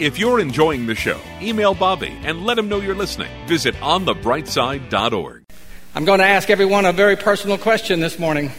If 0.00 0.16
you're 0.16 0.38
enjoying 0.38 0.86
the 0.86 0.94
show, 0.94 1.20
email 1.42 1.74
Bobby 1.74 2.16
and 2.22 2.46
let 2.46 2.56
him 2.56 2.68
know 2.68 2.80
you're 2.80 2.94
listening. 2.94 3.32
Visit 3.48 3.74
onthebrightside.org. 3.76 5.44
I'm 5.92 6.04
going 6.04 6.20
to 6.20 6.24
ask 6.24 6.50
everyone 6.50 6.86
a 6.86 6.92
very 6.92 7.16
personal 7.16 7.58
question 7.58 7.98
this 7.98 8.16
morning. 8.16 8.52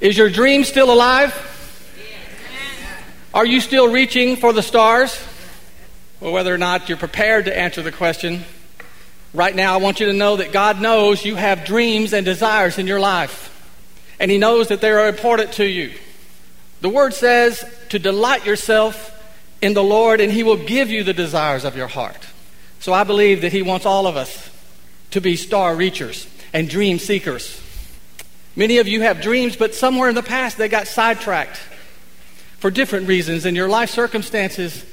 Is 0.00 0.16
your 0.16 0.30
dream 0.30 0.62
still 0.62 0.92
alive? 0.92 1.34
Are 3.34 3.44
you 3.44 3.60
still 3.60 3.90
reaching 3.90 4.36
for 4.36 4.52
the 4.52 4.62
stars? 4.62 5.20
Well, 6.20 6.30
whether 6.30 6.54
or 6.54 6.58
not 6.58 6.88
you're 6.88 6.98
prepared 6.98 7.46
to 7.46 7.58
answer 7.58 7.82
the 7.82 7.90
question, 7.90 8.44
right 9.34 9.56
now 9.56 9.74
I 9.74 9.78
want 9.78 9.98
you 9.98 10.06
to 10.06 10.12
know 10.12 10.36
that 10.36 10.52
God 10.52 10.80
knows 10.80 11.24
you 11.24 11.34
have 11.34 11.64
dreams 11.64 12.12
and 12.12 12.24
desires 12.24 12.78
in 12.78 12.86
your 12.86 13.00
life, 13.00 13.48
and 14.20 14.30
He 14.30 14.38
knows 14.38 14.68
that 14.68 14.80
they 14.80 14.92
are 14.92 15.08
important 15.08 15.54
to 15.54 15.66
you. 15.66 15.92
The 16.80 16.88
Word 16.88 17.12
says 17.12 17.64
to 17.88 17.98
delight 17.98 18.46
yourself 18.46 19.16
in 19.62 19.74
the 19.74 19.82
Lord, 19.82 20.20
and 20.20 20.32
He 20.32 20.42
will 20.42 20.56
give 20.56 20.90
you 20.90 21.04
the 21.04 21.12
desires 21.12 21.64
of 21.64 21.76
your 21.76 21.88
heart. 21.88 22.26
So 22.80 22.92
I 22.92 23.04
believe 23.04 23.42
that 23.42 23.52
He 23.52 23.62
wants 23.62 23.86
all 23.86 24.06
of 24.06 24.16
us 24.16 24.50
to 25.10 25.20
be 25.20 25.36
star 25.36 25.74
reachers 25.74 26.28
and 26.52 26.68
dream 26.68 26.98
seekers. 26.98 27.60
Many 28.56 28.78
of 28.78 28.88
you 28.88 29.02
have 29.02 29.20
dreams, 29.20 29.56
but 29.56 29.74
somewhere 29.74 30.08
in 30.08 30.14
the 30.14 30.22
past 30.22 30.56
they 30.56 30.68
got 30.68 30.86
sidetracked 30.86 31.58
for 32.58 32.70
different 32.70 33.08
reasons, 33.08 33.44
and 33.44 33.56
your 33.56 33.68
life 33.68 33.90
circumstances 33.90 34.84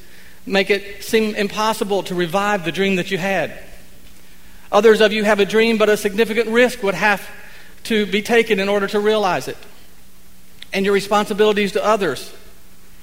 make 0.45 0.69
it 0.69 1.03
seem 1.03 1.35
impossible 1.35 2.03
to 2.03 2.15
revive 2.15 2.63
the 2.63 2.71
dream 2.71 2.95
that 2.95 3.11
you 3.11 3.17
had. 3.17 3.57
Others 4.71 5.01
of 5.01 5.11
you 5.11 5.23
have 5.23 5.39
a 5.39 5.45
dream, 5.45 5.77
but 5.77 5.89
a 5.89 5.97
significant 5.97 6.49
risk 6.49 6.83
would 6.83 6.93
have 6.93 7.27
to 7.83 8.05
be 8.05 8.21
taken 8.21 8.59
in 8.59 8.69
order 8.69 8.87
to 8.87 8.99
realize 8.99 9.47
it. 9.47 9.57
And 10.73 10.85
your 10.85 10.93
responsibilities 10.93 11.73
to 11.73 11.83
others 11.83 12.33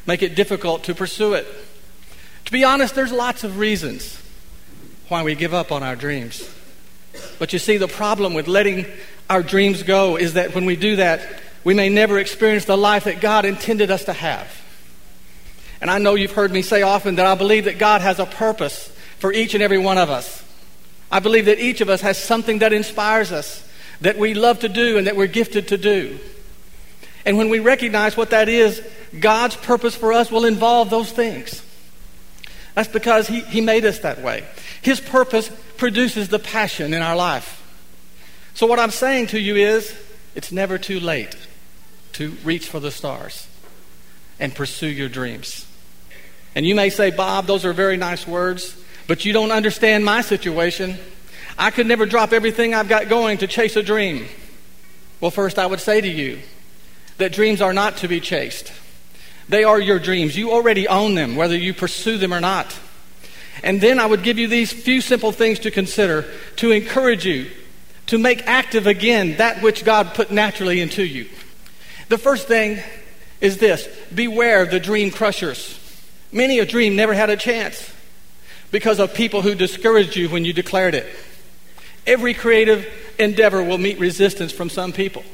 make 0.06 0.23
it 0.23 0.34
difficult 0.34 0.84
to 0.84 0.94
pursue 0.94 1.34
it. 1.34 1.46
To 2.46 2.52
be 2.52 2.64
honest, 2.64 2.94
there's 2.94 3.12
lots 3.12 3.44
of 3.44 3.58
reasons 3.58 4.20
why 5.08 5.23
we 5.23 5.34
give 5.34 5.54
up 5.54 5.73
on 5.73 5.82
our 5.82 5.96
dreams. 5.96 6.49
But 7.38 7.52
you 7.52 7.58
see, 7.58 7.76
the 7.76 7.88
problem 7.88 8.34
with 8.34 8.49
letting 8.49 8.87
our 9.30 9.42
dreams 9.42 9.82
go 9.82 10.16
is 10.16 10.34
that 10.34 10.54
when 10.54 10.64
we 10.64 10.76
do 10.76 10.96
that, 10.96 11.40
we 11.62 11.75
may 11.75 11.88
never 11.88 12.18
experience 12.18 12.66
the 12.66 12.76
life 12.76 13.04
that 13.04 13.20
God 13.20 13.44
intended 13.44 13.90
us 13.90 14.04
to 14.04 14.12
have. 14.12 14.62
And 15.80 15.90
I 15.90 15.99
know 15.99 16.14
you've 16.14 16.32
heard 16.32 16.52
me 16.52 16.62
say 16.62 16.82
often 16.82 17.16
that 17.16 17.26
I 17.26 17.34
believe 17.34 17.64
that 17.64 17.78
God 17.78 18.00
has 18.00 18.18
a 18.18 18.26
purpose 18.26 18.88
for 19.18 19.32
each 19.32 19.54
and 19.54 19.62
every 19.62 19.78
one 19.78 19.99
of 19.99 20.11
us. 20.11 20.42
I 21.11 21.20
believe 21.20 21.46
that 21.46 21.58
each 21.58 21.80
of 21.80 21.88
us 21.88 22.00
has 22.00 22.18
something 22.18 22.58
that 22.58 22.73
inspires 22.73 23.32
us, 23.32 23.66
that 24.00 24.18
we 24.18 24.34
love 24.34 24.61
to 24.61 24.68
do, 24.68 24.99
and 24.99 25.06
that 25.06 25.16
we're 25.16 25.26
gifted 25.26 25.68
to 25.68 25.78
do. 25.78 26.18
And 27.25 27.38
when 27.38 27.49
we 27.49 27.59
recognize 27.59 28.16
what 28.16 28.31
that 28.31 28.49
is, 28.49 28.83
God's 29.19 29.57
purpose 29.57 29.95
for 29.95 30.12
us 30.12 30.31
will 30.31 30.45
involve 30.45 30.90
those 30.90 31.11
things. 31.11 31.62
That's 32.75 32.88
because 32.88 33.28
he, 33.28 33.40
he 33.40 33.61
made 33.61 33.85
us 33.85 34.00
that 34.00 34.21
way. 34.21 34.45
His 34.83 35.00
purpose 35.00 35.50
produces 35.76 36.28
the 36.28 36.38
passion 36.38 36.93
in 36.93 37.02
our 37.02 37.16
life. 37.16 37.61
So, 38.54 38.66
what 38.66 38.78
I'm 38.78 38.90
saying 38.90 39.28
to 39.28 39.40
you 39.40 39.57
is, 39.57 39.95
it's 40.35 40.52
never 40.52 40.78
too 40.78 41.00
late 41.00 41.37
to 42.14 42.31
reach 42.45 42.69
for 42.69 42.81
the 42.81 42.90
stars 42.90 43.47
and 44.38 44.54
pursue 44.54 44.88
your 44.88 45.09
dreams. 45.09 45.66
And 46.54 46.66
you 46.66 46.75
may 46.75 46.90
say, 46.90 47.11
Bob, 47.11 47.47
those 47.47 47.64
are 47.64 47.73
very 47.73 47.97
nice 47.97 48.26
words, 48.26 48.76
but 49.07 49.25
you 49.25 49.33
don't 49.33 49.50
understand 49.50 50.04
my 50.04 50.21
situation. 50.21 50.99
I 51.59 51.71
could 51.71 51.87
never 51.87 52.07
drop 52.07 52.33
everything 52.33 52.75
I've 52.75 52.88
got 52.88 53.09
going 53.09 53.38
to 53.38 53.47
chase 53.47 53.76
a 53.76 53.83
dream. 53.83 54.26
Well, 55.21 55.31
first, 55.31 55.59
I 55.59 55.66
would 55.66 55.81
say 55.81 56.00
to 56.00 56.09
you 56.09 56.40
that 57.18 57.33
dreams 57.33 57.61
are 57.61 57.73
not 57.73 57.99
to 57.99 58.09
be 58.09 58.21
chased. 58.21 58.73
They 59.49 59.64
are 59.64 59.80
your 59.80 59.99
dreams. 59.99 60.37
You 60.37 60.52
already 60.52 60.88
own 60.88 61.14
them, 61.14 61.37
whether 61.37 61.56
you 61.56 61.75
pursue 61.75 62.18
them 62.18 62.33
or 62.33 62.40
not. 62.40 62.75
And 63.62 63.80
then 63.80 63.99
I 63.99 64.06
would 64.06 64.23
give 64.23 64.38
you 64.38 64.49
these 64.49 64.73
few 64.73 65.00
simple 65.00 65.33
things 65.33 65.61
to 65.61 65.71
consider 65.71 66.25
to 66.56 66.71
encourage 66.71 67.25
you 67.25 67.50
to 68.06 68.18
make 68.18 68.47
active 68.47 68.87
again 68.87 69.37
that 69.37 69.62
which 69.62 69.85
God 69.85 70.14
put 70.14 70.30
naturally 70.30 70.80
into 70.80 71.04
you. 71.04 71.28
The 72.09 72.18
first 72.18 72.47
thing 72.47 72.83
is 73.40 73.59
this 73.59 73.88
beware 74.14 74.62
of 74.62 74.71
the 74.71 74.80
dream 74.80 75.11
crushers. 75.11 75.80
Many 76.33 76.59
a 76.59 76.66
dream 76.66 76.97
never 76.97 77.14
had 77.14 77.30
a 77.30 77.37
chance 77.37 77.92
because 78.71 78.99
of 78.99 79.14
people 79.14 79.42
who 79.42 79.54
discouraged 79.54 80.16
you 80.16 80.28
when 80.28 80.44
you 80.44 80.52
declared 80.52 80.94
it. 80.94 81.06
Every 82.06 82.35
creative 82.35 82.87
endeavor 83.18 83.62
will 83.62 83.78
meet 83.78 83.99
resistance 83.99 84.52
from 84.52 84.68
some 84.68 84.92
people. 84.92 85.25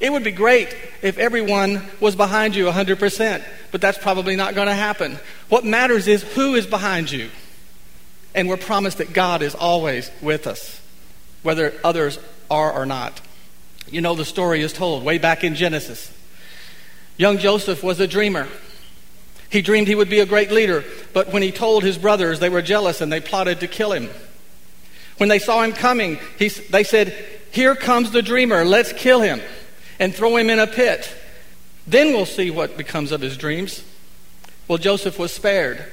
It 0.00 0.12
would 0.12 0.22
be 0.22 0.30
great 0.30 0.74
if 1.02 1.18
everyone 1.18 1.82
was 2.00 2.14
behind 2.14 2.54
you 2.54 2.66
100%, 2.66 3.44
but 3.72 3.80
that's 3.80 3.98
probably 3.98 4.36
not 4.36 4.54
going 4.54 4.68
to 4.68 4.74
happen. 4.74 5.18
What 5.48 5.64
matters 5.64 6.06
is 6.06 6.22
who 6.22 6.54
is 6.54 6.66
behind 6.66 7.10
you. 7.10 7.30
And 8.34 8.48
we're 8.48 8.58
promised 8.58 8.98
that 8.98 9.12
God 9.12 9.42
is 9.42 9.54
always 9.54 10.10
with 10.22 10.46
us, 10.46 10.80
whether 11.42 11.74
others 11.82 12.18
are 12.50 12.72
or 12.72 12.86
not. 12.86 13.20
You 13.90 14.00
know, 14.00 14.14
the 14.14 14.24
story 14.24 14.60
is 14.60 14.72
told 14.72 15.02
way 15.02 15.18
back 15.18 15.42
in 15.42 15.56
Genesis. 15.56 16.12
Young 17.16 17.38
Joseph 17.38 17.82
was 17.82 17.98
a 17.98 18.06
dreamer. 18.06 18.46
He 19.50 19.62
dreamed 19.62 19.88
he 19.88 19.94
would 19.94 20.10
be 20.10 20.20
a 20.20 20.26
great 20.26 20.52
leader, 20.52 20.84
but 21.12 21.32
when 21.32 21.42
he 21.42 21.50
told 21.50 21.82
his 21.82 21.98
brothers, 21.98 22.38
they 22.38 22.50
were 22.50 22.62
jealous 22.62 23.00
and 23.00 23.10
they 23.10 23.20
plotted 23.20 23.60
to 23.60 23.66
kill 23.66 23.92
him. 23.92 24.10
When 25.16 25.28
they 25.28 25.40
saw 25.40 25.62
him 25.62 25.72
coming, 25.72 26.18
he, 26.38 26.48
they 26.48 26.84
said, 26.84 27.12
Here 27.50 27.74
comes 27.74 28.12
the 28.12 28.22
dreamer, 28.22 28.64
let's 28.64 28.92
kill 28.92 29.20
him 29.20 29.40
and 29.98 30.14
throw 30.14 30.36
him 30.36 30.50
in 30.50 30.58
a 30.58 30.66
pit. 30.66 31.12
Then 31.86 32.08
we'll 32.08 32.26
see 32.26 32.50
what 32.50 32.76
becomes 32.76 33.12
of 33.12 33.20
his 33.20 33.36
dreams. 33.36 33.82
Well, 34.66 34.78
Joseph 34.78 35.18
was 35.18 35.32
spared, 35.32 35.84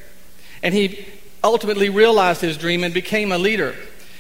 and 0.62 0.74
he 0.74 1.06
ultimately 1.44 1.90
realized 1.90 2.42
his 2.42 2.58
dream 2.58 2.84
and 2.84 2.94
became 2.94 3.32
a 3.32 3.38
leader. 3.38 3.76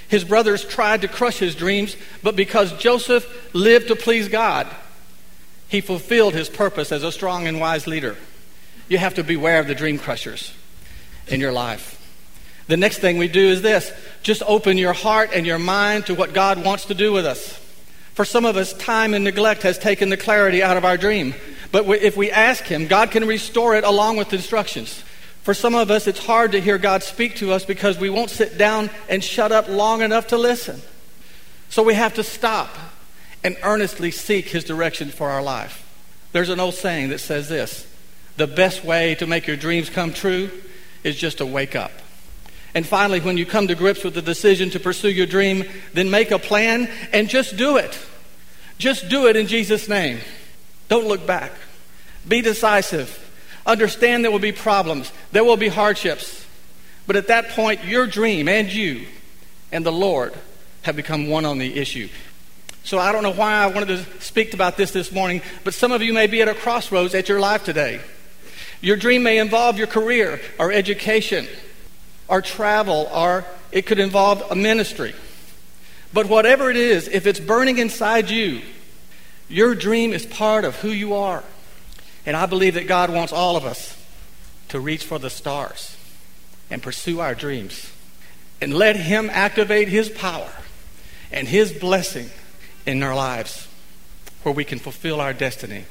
His 0.08 0.24
brothers 0.24 0.63
tried 0.63 1.01
to 1.01 1.08
crush 1.08 1.39
his 1.39 1.56
dreams, 1.56 1.98
but 2.24 2.36
because 2.36 2.72
Joseph 2.74 3.54
lived 3.54 3.88
to 3.88 3.96
please 3.96 4.30
God, 4.30 4.68
he 5.68 5.82
fulfilled 5.82 6.34
his 6.34 6.48
purpose 6.48 6.92
as 6.92 7.04
a 7.04 7.12
strong 7.12 7.48
and 7.48 7.60
wise 7.60 7.88
leader. 7.88 8.15
You 8.88 9.00
have 9.00 9.15
to 9.15 9.24
beware 9.24 9.60
of 9.60 9.68
the 9.68 9.75
dream 9.75 9.98
crushers 9.98 10.54
in 11.27 11.39
your 11.39 11.51
life. 11.51 12.01
The 12.68 12.77
next 12.77 13.00
thing 13.00 13.18
we 13.18 13.27
do 13.27 13.48
is 13.48 13.62
this 13.62 13.92
just 14.24 14.44
open 14.48 14.77
your 14.77 14.94
heart 14.94 15.32
and 15.34 15.46
your 15.46 15.60
mind 15.60 16.06
to 16.08 16.15
what 16.15 16.34
God 16.34 16.63
wants 16.63 16.86
to 16.86 16.94
do 16.94 17.12
with 17.12 17.25
us. 17.25 17.60
For 18.16 18.24
some 18.24 18.46
of 18.46 18.56
us, 18.56 18.72
time 18.74 19.14
and 19.14 19.26
neglect 19.26 19.64
has 19.64 19.78
taken 19.78 20.10
the 20.10 20.18
clarity 20.18 20.64
out 20.64 20.78
of 20.78 20.86
our 20.86 20.96
dream. 20.96 21.36
But 21.74 21.86
if 21.90 22.16
we 22.16 22.32
ask 22.32 22.64
Him, 22.64 22.88
God 22.88 23.12
can 23.12 23.28
restore 23.28 23.76
it 23.76 23.84
along 23.84 24.16
with 24.16 24.32
instructions. 24.32 25.04
For 25.44 25.54
some 25.54 25.76
of 25.76 25.92
us, 25.92 26.08
it's 26.08 26.26
hard 26.26 26.54
to 26.54 26.62
hear 26.62 26.78
God 26.78 27.04
speak 27.04 27.36
to 27.36 27.52
us 27.52 27.66
because 27.66 28.00
we 28.00 28.10
won't 28.10 28.30
sit 28.30 28.58
down 28.58 28.90
and 29.10 29.22
shut 29.22 29.52
up 29.52 29.68
long 29.68 30.02
enough 30.02 30.28
to 30.28 30.38
listen. 30.38 30.82
So 31.70 31.84
we 31.84 31.94
have 31.94 32.14
to 32.14 32.24
stop 32.24 32.70
and 33.44 33.58
earnestly 33.62 34.12
seek 34.12 34.48
His 34.48 34.64
direction 34.64 35.10
for 35.10 35.30
our 35.30 35.44
life. 35.44 35.82
There's 36.32 36.50
an 36.50 36.62
old 36.62 36.76
saying 36.76 37.10
that 37.10 37.20
says 37.20 37.50
this 37.50 37.86
the 38.38 38.48
best 38.48 38.86
way 38.86 39.16
to 39.16 39.28
make 39.28 39.46
your 39.46 39.58
dreams 39.58 39.90
come 39.90 40.14
true 40.14 40.50
is 41.04 41.18
just 41.18 41.40
to 41.40 41.46
wake 41.46 41.76
up. 41.76 41.92
And 42.75 42.86
finally, 42.86 43.22
when 43.22 43.38
you 43.38 43.46
come 43.46 43.70
to 43.70 43.75
grips 43.75 44.03
with 44.03 44.13
the 44.13 44.22
decision 44.22 44.70
to 44.72 44.82
pursue 44.82 45.10
your 45.10 45.25
dream, 45.25 45.63
then 45.94 46.12
make 46.12 46.32
a 46.32 46.38
plan 46.38 46.89
and 47.13 47.29
just 47.29 47.55
do 47.55 47.77
it. 47.77 47.98
Just 48.77 49.08
do 49.08 49.27
it 49.27 49.38
in 49.38 49.48
Jesus' 49.48 49.88
name. 49.88 50.20
Don't 50.89 51.08
look 51.08 51.25
back. 51.25 51.53
Be 52.27 52.41
decisive. 52.41 53.22
Understand 53.65 54.25
there 54.25 54.32
will 54.32 54.39
be 54.39 54.51
problems, 54.51 55.12
there 55.32 55.46
will 55.46 55.58
be 55.58 55.70
hardships. 55.70 56.46
But 57.08 57.15
at 57.15 57.27
that 57.27 57.50
point, 57.50 57.86
your 57.86 58.08
dream 58.08 58.48
and 58.50 58.72
you 58.72 59.05
and 59.72 59.86
the 59.86 59.91
Lord 59.91 60.34
have 60.82 60.96
become 60.96 61.27
one 61.27 61.46
on 61.46 61.60
the 61.60 61.77
issue. 61.77 62.10
So 62.84 63.00
I 63.00 63.12
don't 63.12 63.24
know 63.24 63.34
why 63.34 63.53
I 63.53 63.67
wanted 63.67 63.88
to 63.88 64.22
speak 64.22 64.53
about 64.53 64.75
this 64.75 64.91
this 64.91 65.12
morning, 65.12 65.41
but 65.63 65.74
some 65.74 65.91
of 65.91 66.01
you 66.01 66.13
may 66.13 66.27
be 66.27 66.41
at 66.41 66.48
a 66.48 66.53
crossroads 66.53 67.15
at 67.15 67.29
your 67.29 67.39
life 67.39 67.63
today. 67.63 68.01
Your 68.82 68.98
dream 68.98 69.24
may 69.24 69.38
involve 69.38 69.77
your 69.77 69.88
career 69.88 70.41
or 70.60 70.72
education 70.72 71.48
or 72.27 72.41
travel, 72.41 73.10
or 73.13 73.46
it 73.72 73.86
could 73.86 74.00
involve 74.00 74.44
a 74.50 74.55
ministry. 74.55 75.13
But 76.13 76.27
whatever 76.27 76.70
it 76.70 76.77
is, 76.77 77.08
if 77.08 77.27
it's 77.27 77.39
burning 77.39 77.77
inside 77.77 78.29
you, 78.29 78.62
your 79.50 79.75
dream 79.75 80.13
is 80.13 80.25
part 80.25 80.65
of 80.65 80.77
who 80.77 80.89
you 80.89 81.13
are. 81.13 81.44
And 82.25 82.36
I 82.36 82.46
believe 82.46 82.74
that 82.74 82.88
God 82.88 83.12
wants 83.12 83.32
all 83.32 83.55
of 83.55 83.65
us 83.65 83.96
to 84.70 84.79
reach 84.79 85.03
for 85.03 85.20
the 85.20 85.29
stars 85.29 85.96
and 86.72 86.82
pursue 86.82 87.20
our 87.20 87.36
dreams. 87.36 87.91
and 88.62 88.74
let 88.74 88.96
Him 88.96 89.29
activate 89.32 89.89
His 89.89 90.10
power 90.10 90.51
and 91.32 91.48
His 91.48 91.72
blessing 91.72 92.29
in 92.86 93.03
our 93.03 93.15
lives 93.15 93.67
where 94.44 94.53
we 94.53 94.63
can 94.63 94.79
fulfill 94.79 95.20
our 95.20 95.34
destiny. 95.34 95.86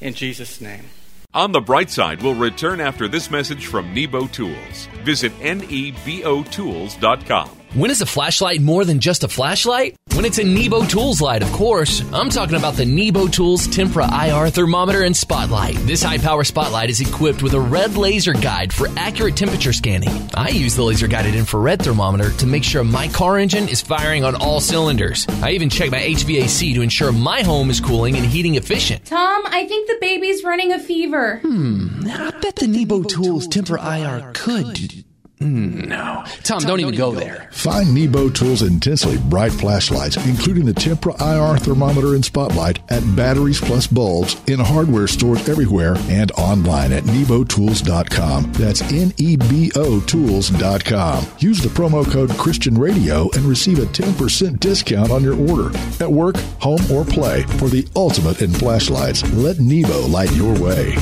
In 0.00 0.14
Jesus' 0.14 0.60
name. 0.60 0.90
On 1.36 1.52
the 1.52 1.60
bright 1.60 1.90
side, 1.90 2.22
we'll 2.22 2.34
return 2.34 2.80
after 2.80 3.08
this 3.08 3.30
message 3.30 3.66
from 3.66 3.92
Nebo 3.92 4.26
Tools. 4.26 4.88
Visit 5.04 5.38
nebotools.com. 5.38 7.65
When 7.74 7.90
is 7.90 8.00
a 8.00 8.06
flashlight 8.06 8.62
more 8.62 8.84
than 8.86 9.00
just 9.00 9.22
a 9.22 9.28
flashlight? 9.28 9.96
When 10.14 10.24
it's 10.24 10.38
a 10.38 10.44
Nebo 10.44 10.86
Tools 10.86 11.20
light, 11.20 11.42
of 11.42 11.52
course. 11.52 12.00
I'm 12.12 12.30
talking 12.30 12.56
about 12.56 12.74
the 12.74 12.86
Nebo 12.86 13.26
Tools 13.26 13.68
Tempra 13.68 14.08
IR 14.10 14.48
thermometer 14.48 15.02
and 15.02 15.14
spotlight. 15.14 15.74
This 15.86 16.02
high 16.02 16.16
power 16.16 16.42
spotlight 16.42 16.88
is 16.88 17.02
equipped 17.02 17.42
with 17.42 17.52
a 17.52 17.60
red 17.60 17.96
laser 17.98 18.32
guide 18.32 18.72
for 18.72 18.88
accurate 18.96 19.36
temperature 19.36 19.74
scanning. 19.74 20.08
I 20.32 20.48
use 20.48 20.74
the 20.74 20.84
laser 20.84 21.06
guided 21.06 21.34
infrared 21.34 21.82
thermometer 21.82 22.30
to 22.38 22.46
make 22.46 22.64
sure 22.64 22.82
my 22.82 23.08
car 23.08 23.36
engine 23.36 23.68
is 23.68 23.82
firing 23.82 24.24
on 24.24 24.34
all 24.36 24.60
cylinders. 24.60 25.26
I 25.42 25.50
even 25.50 25.68
check 25.68 25.90
my 25.90 26.00
HVAC 26.00 26.74
to 26.74 26.80
ensure 26.80 27.12
my 27.12 27.42
home 27.42 27.68
is 27.68 27.78
cooling 27.80 28.16
and 28.16 28.24
heating 28.24 28.54
efficient. 28.54 29.04
Tom, 29.04 29.42
I 29.48 29.66
think 29.66 29.86
the 29.88 29.98
baby's 30.00 30.42
running 30.42 30.72
a 30.72 30.78
fever. 30.78 31.40
Hmm, 31.42 32.06
I 32.08 32.30
bet 32.40 32.56
the 32.56 32.68
Nebo 32.68 33.02
Tools 33.02 33.48
Tempra 33.48 33.78
IR 33.84 34.32
could 34.32 35.04
no. 35.40 36.24
Tom, 36.42 36.62
don't 36.62 36.80
even 36.80 36.94
go 36.94 37.12
there. 37.12 37.48
Find 37.52 37.94
Nebo 37.94 38.30
Tools 38.30 38.62
intensely 38.62 39.18
bright 39.18 39.52
flashlights, 39.52 40.16
including 40.26 40.64
the 40.64 40.72
Tempra 40.72 41.14
IR 41.20 41.58
thermometer 41.58 42.14
and 42.14 42.24
spotlight 42.24 42.78
at 42.90 43.02
Batteries 43.14 43.60
Plus 43.60 43.86
Bulbs 43.86 44.36
in 44.48 44.58
hardware 44.58 45.06
stores 45.06 45.48
everywhere 45.48 45.96
and 46.08 46.30
online 46.32 46.92
at 46.92 47.04
nebotools.com. 47.04 48.52
That's 48.52 48.82
N-E-B-O 48.92 50.00
tools.com. 50.00 51.26
Use 51.38 51.60
the 51.60 51.68
promo 51.68 52.10
code 52.10 52.30
Christian 52.38 52.76
Radio 52.78 53.28
and 53.34 53.44
receive 53.44 53.78
a 53.78 53.86
10% 53.86 54.58
discount 54.60 55.10
on 55.10 55.22
your 55.22 55.36
order. 55.50 55.76
At 56.00 56.10
work, 56.10 56.36
home, 56.60 56.80
or 56.90 57.04
play, 57.04 57.42
for 57.58 57.68
the 57.68 57.86
ultimate 57.94 58.42
in 58.42 58.52
flashlights, 58.52 59.22
let 59.34 59.58
Nebo 59.60 60.06
light 60.06 60.32
your 60.32 60.58
way. 60.60 60.96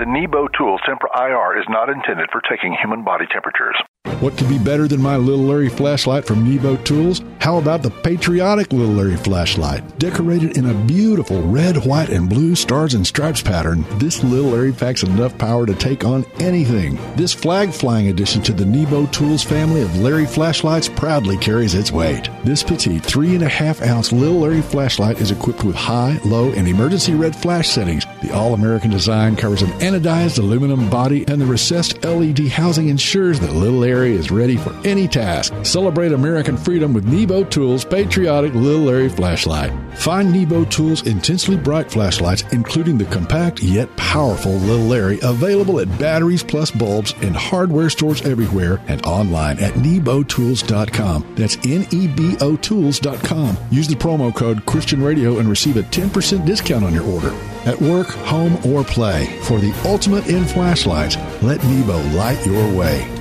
The 0.00 0.06
Nebo 0.06 0.48
Tools 0.56 0.80
Tempra 0.88 1.12
IR 1.12 1.60
is 1.60 1.66
not 1.68 1.90
intended 1.90 2.30
for 2.32 2.40
taking 2.40 2.72
human 2.72 3.04
body 3.04 3.26
temperatures. 3.30 3.76
What 4.20 4.36
could 4.36 4.50
be 4.50 4.58
better 4.58 4.86
than 4.86 5.00
my 5.00 5.16
Little 5.16 5.46
Larry 5.46 5.70
flashlight 5.70 6.26
from 6.26 6.44
Nebo 6.44 6.76
Tools? 6.76 7.22
How 7.38 7.56
about 7.56 7.82
the 7.82 7.90
patriotic 7.90 8.70
Little 8.70 8.94
Larry 8.94 9.16
flashlight? 9.16 9.98
Decorated 9.98 10.58
in 10.58 10.66
a 10.66 10.84
beautiful 10.84 11.40
red, 11.40 11.86
white, 11.86 12.10
and 12.10 12.28
blue 12.28 12.54
stars 12.54 12.92
and 12.92 13.06
stripes 13.06 13.40
pattern, 13.40 13.82
this 13.98 14.22
Little 14.22 14.50
Larry 14.50 14.72
packs 14.72 15.02
enough 15.02 15.38
power 15.38 15.64
to 15.64 15.74
take 15.74 16.04
on 16.04 16.26
anything. 16.38 16.98
This 17.16 17.32
flag 17.32 17.72
flying 17.72 18.08
addition 18.08 18.42
to 18.42 18.52
the 18.52 18.66
Nebo 18.66 19.06
Tools 19.06 19.42
family 19.42 19.80
of 19.80 19.96
Larry 19.96 20.26
flashlights 20.26 20.90
proudly 20.90 21.38
carries 21.38 21.74
its 21.74 21.90
weight. 21.90 22.28
This 22.44 22.62
petite 22.62 23.02
three 23.02 23.34
and 23.34 23.44
a 23.44 23.48
half 23.48 23.80
ounce 23.80 24.12
Little 24.12 24.40
Larry 24.40 24.60
flashlight 24.60 25.18
is 25.22 25.30
equipped 25.30 25.64
with 25.64 25.76
high, 25.76 26.20
low, 26.26 26.52
and 26.52 26.68
emergency 26.68 27.14
red 27.14 27.34
flash 27.34 27.70
settings. 27.70 28.04
The 28.20 28.34
all 28.34 28.52
American 28.52 28.90
design 28.90 29.34
covers 29.34 29.62
an 29.62 29.70
anodized 29.80 30.38
aluminum 30.38 30.90
body, 30.90 31.24
and 31.26 31.40
the 31.40 31.46
recessed 31.46 32.04
LED 32.04 32.48
housing 32.48 32.90
ensures 32.90 33.40
that 33.40 33.54
Little 33.54 33.82
Larry 33.90 34.12
is 34.12 34.30
ready 34.30 34.56
for 34.56 34.72
any 34.86 35.08
task. 35.08 35.52
Celebrate 35.64 36.12
American 36.12 36.56
freedom 36.56 36.92
with 36.92 37.06
Nebo 37.06 37.42
Tools 37.42 37.84
patriotic 37.84 38.54
Little 38.54 38.82
Larry 38.82 39.08
flashlight. 39.08 39.72
Find 39.98 40.32
Nebo 40.32 40.64
Tools 40.66 41.08
intensely 41.08 41.56
bright 41.56 41.90
flashlights, 41.90 42.44
including 42.52 42.98
the 42.98 43.04
compact 43.06 43.64
yet 43.64 43.94
powerful 43.96 44.52
Little 44.52 44.86
Larry, 44.86 45.18
available 45.24 45.80
at 45.80 45.98
Batteries 45.98 46.44
Plus 46.44 46.70
Bulbs 46.70 47.14
in 47.20 47.34
hardware 47.34 47.90
stores 47.90 48.22
everywhere 48.22 48.80
and 48.86 49.04
online 49.04 49.58
at 49.58 49.72
nebotools.com. 49.72 51.34
That's 51.34 51.56
N-E-B-O 51.56 52.56
tools.com. 52.58 53.56
Use 53.72 53.88
the 53.88 53.96
promo 53.96 54.32
code 54.32 54.64
Christian 54.66 55.02
Radio 55.02 55.40
and 55.40 55.48
receive 55.48 55.76
a 55.76 55.82
10% 55.82 56.46
discount 56.46 56.84
on 56.84 56.94
your 56.94 57.06
order. 57.06 57.34
At 57.66 57.80
work, 57.80 58.06
home, 58.06 58.54
or 58.64 58.84
play, 58.84 59.26
for 59.42 59.58
the 59.58 59.74
ultimate 59.84 60.28
in 60.28 60.44
flashlights, 60.44 61.16
let 61.42 61.60
Nebo 61.64 62.00
light 62.10 62.46
your 62.46 62.72
way. 62.78 63.19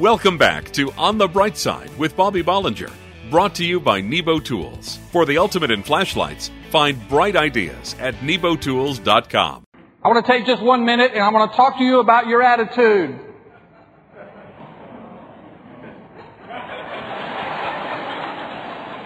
Welcome 0.00 0.38
back 0.38 0.72
to 0.72 0.90
On 0.98 1.18
the 1.18 1.28
Bright 1.28 1.56
Side 1.56 1.96
with 1.96 2.16
Bobby 2.16 2.42
Bollinger, 2.42 2.90
brought 3.30 3.54
to 3.54 3.64
you 3.64 3.78
by 3.78 4.00
Nebo 4.00 4.40
Tools. 4.40 4.98
For 5.12 5.24
the 5.24 5.38
ultimate 5.38 5.70
in 5.70 5.84
flashlights, 5.84 6.50
find 6.70 7.08
bright 7.08 7.36
ideas 7.36 7.94
at 8.00 8.14
nebotools.com. 8.16 9.64
I 10.02 10.08
want 10.08 10.26
to 10.26 10.32
take 10.32 10.46
just 10.46 10.62
one 10.62 10.84
minute 10.84 11.12
and 11.12 11.22
I 11.22 11.30
want 11.30 11.48
to 11.48 11.56
talk 11.56 11.78
to 11.78 11.84
you 11.84 12.00
about 12.00 12.26
your 12.26 12.42
attitude. 12.42 13.20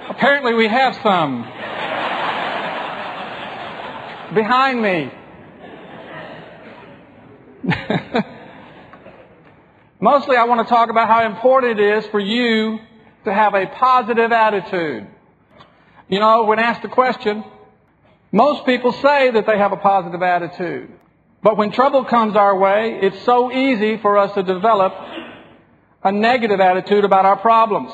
Apparently, 0.09 0.55
we 0.55 0.69
have 0.69 0.95
some. 1.03 1.43
Behind 4.35 4.81
me. 4.81 5.11
Mostly, 10.01 10.37
I 10.37 10.45
want 10.45 10.67
to 10.67 10.73
talk 10.73 10.91
about 10.91 11.09
how 11.09 11.27
important 11.27 11.81
it 11.81 11.99
is 11.99 12.07
for 12.07 12.21
you 12.21 12.79
to 13.25 13.35
have 13.35 13.55
a 13.55 13.67
positive 13.67 14.31
attitude. 14.31 15.09
You 16.09 16.21
know, 16.21 16.45
when 16.45 16.61
asked 16.61 16.83
the 16.83 16.89
question, 16.89 17.43
most 18.31 18.65
people 18.65 18.93
say 18.93 19.33
that 19.33 19.45
they 19.45 19.59
have 19.59 19.73
a 19.73 19.77
positive 19.77 20.23
attitude. 20.23 20.93
But 21.43 21.57
when 21.57 21.73
trouble 21.73 22.05
comes 22.05 22.37
our 22.37 22.57
way, 22.57 23.01
it's 23.03 23.21
so 23.25 23.51
easy 23.51 23.97
for 23.97 24.19
us 24.19 24.33
to 24.35 24.45
develop 24.45 24.95
a 26.05 26.13
negative 26.13 26.61
attitude 26.61 27.05
about 27.05 27.25
our 27.25 27.37
problems. 27.37 27.91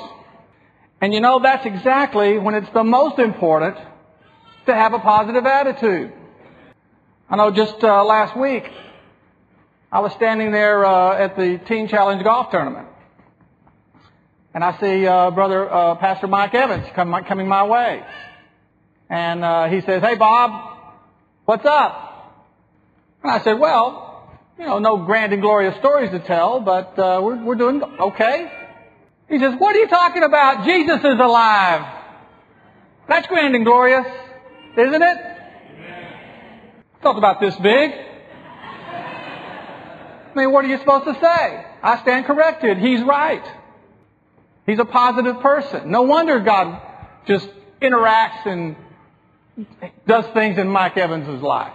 And 1.01 1.15
you 1.15 1.21
know, 1.21 1.39
that's 1.39 1.65
exactly 1.65 2.39
when 2.39 2.55
it's 2.55 2.71
the 2.75 2.85
most 2.85 3.19
important 3.19 3.79
to 4.67 4.75
have 4.75 4.93
a 4.93 4.99
positive 4.99 5.47
attitude. 5.47 6.13
I 7.31 7.37
know 7.37 7.51
just 7.51 7.83
uh, 7.83 8.05
last 8.05 8.37
week, 8.37 8.71
I 9.95 10.01
was 10.01 10.13
standing 10.15 10.51
there 10.51 10.85
uh, 10.85 11.17
at 11.17 11.37
the 11.37 11.61
Teen 11.69 11.87
Challenge 11.87 12.25
Golf 12.25 12.51
Tournament. 12.51 12.89
And 14.53 14.65
I 14.65 14.77
see 14.81 15.07
uh, 15.07 15.31
brother 15.31 15.73
uh, 15.73 15.95
Pastor 15.95 16.27
Mike 16.27 16.53
Evans 16.53 16.89
come, 16.97 17.15
coming 17.29 17.47
my 17.47 17.63
way. 17.63 18.03
And 19.09 19.45
uh, 19.45 19.69
he 19.69 19.83
says, 19.83 20.03
Hey, 20.03 20.17
Bob, 20.17 20.79
what's 21.45 21.65
up? 21.65 22.43
And 23.23 23.31
I 23.31 23.39
said, 23.45 23.61
Well, 23.61 24.37
you 24.59 24.67
know, 24.67 24.81
no 24.81 24.97
grand 24.97 25.33
and 25.33 25.41
glorious 25.41 25.77
stories 25.77 26.11
to 26.11 26.19
tell, 26.19 26.59
but 26.59 26.99
uh, 26.99 27.21
we're, 27.23 27.45
we're 27.45 27.55
doing 27.55 27.81
okay. 27.81 28.51
He 29.29 29.39
says, 29.39 29.55
What 29.57 29.77
are 29.77 29.79
you 29.79 29.87
talking 29.87 30.25
about? 30.25 30.65
Jesus 30.65 30.99
is 31.05 31.21
alive. 31.21 32.03
That's 33.09 33.29
grand 33.29 33.55
and 33.55 33.65
glorious, 33.65 34.07
isn't 34.77 35.03
it? 35.03 35.19
Thought 37.01 37.17
about 37.17 37.41
this 37.41 37.55
big. 37.59 37.93
I 40.35 40.39
mean, 40.39 40.53
what 40.53 40.65
are 40.65 40.69
you 40.69 40.79
supposed 40.79 41.05
to 41.05 41.15
say? 41.15 41.67
I 41.83 42.01
stand 42.03 42.27
corrected. 42.27 42.79
He's 42.79 43.03
right. 43.03 43.45
He's 44.67 44.79
a 44.79 44.85
positive 44.85 45.41
person. 45.41 45.91
No 45.91 46.03
wonder 46.03 46.41
God 46.41 46.81
just 47.27 47.49
interacts 47.81 48.47
and 48.47 48.77
does 50.07 50.25
things 50.35 50.59
in 50.59 50.69
Mike 50.69 50.97
Evans' 50.97 51.43
life. 51.43 51.73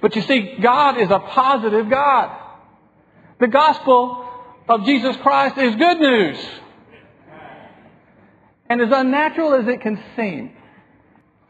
But 0.00 0.16
you 0.16 0.22
see, 0.22 0.56
God 0.60 0.98
is 0.98 1.10
a 1.10 1.18
positive 1.18 1.88
God. 1.88 2.36
The 3.38 3.48
gospel 3.48 4.26
of 4.68 4.84
Jesus 4.84 5.16
Christ 5.18 5.58
is 5.58 5.76
good 5.76 6.00
news. 6.00 6.38
And 8.68 8.80
as 8.80 8.88
unnatural 8.92 9.54
as 9.54 9.68
it 9.68 9.80
can 9.80 10.02
seem 10.16 10.52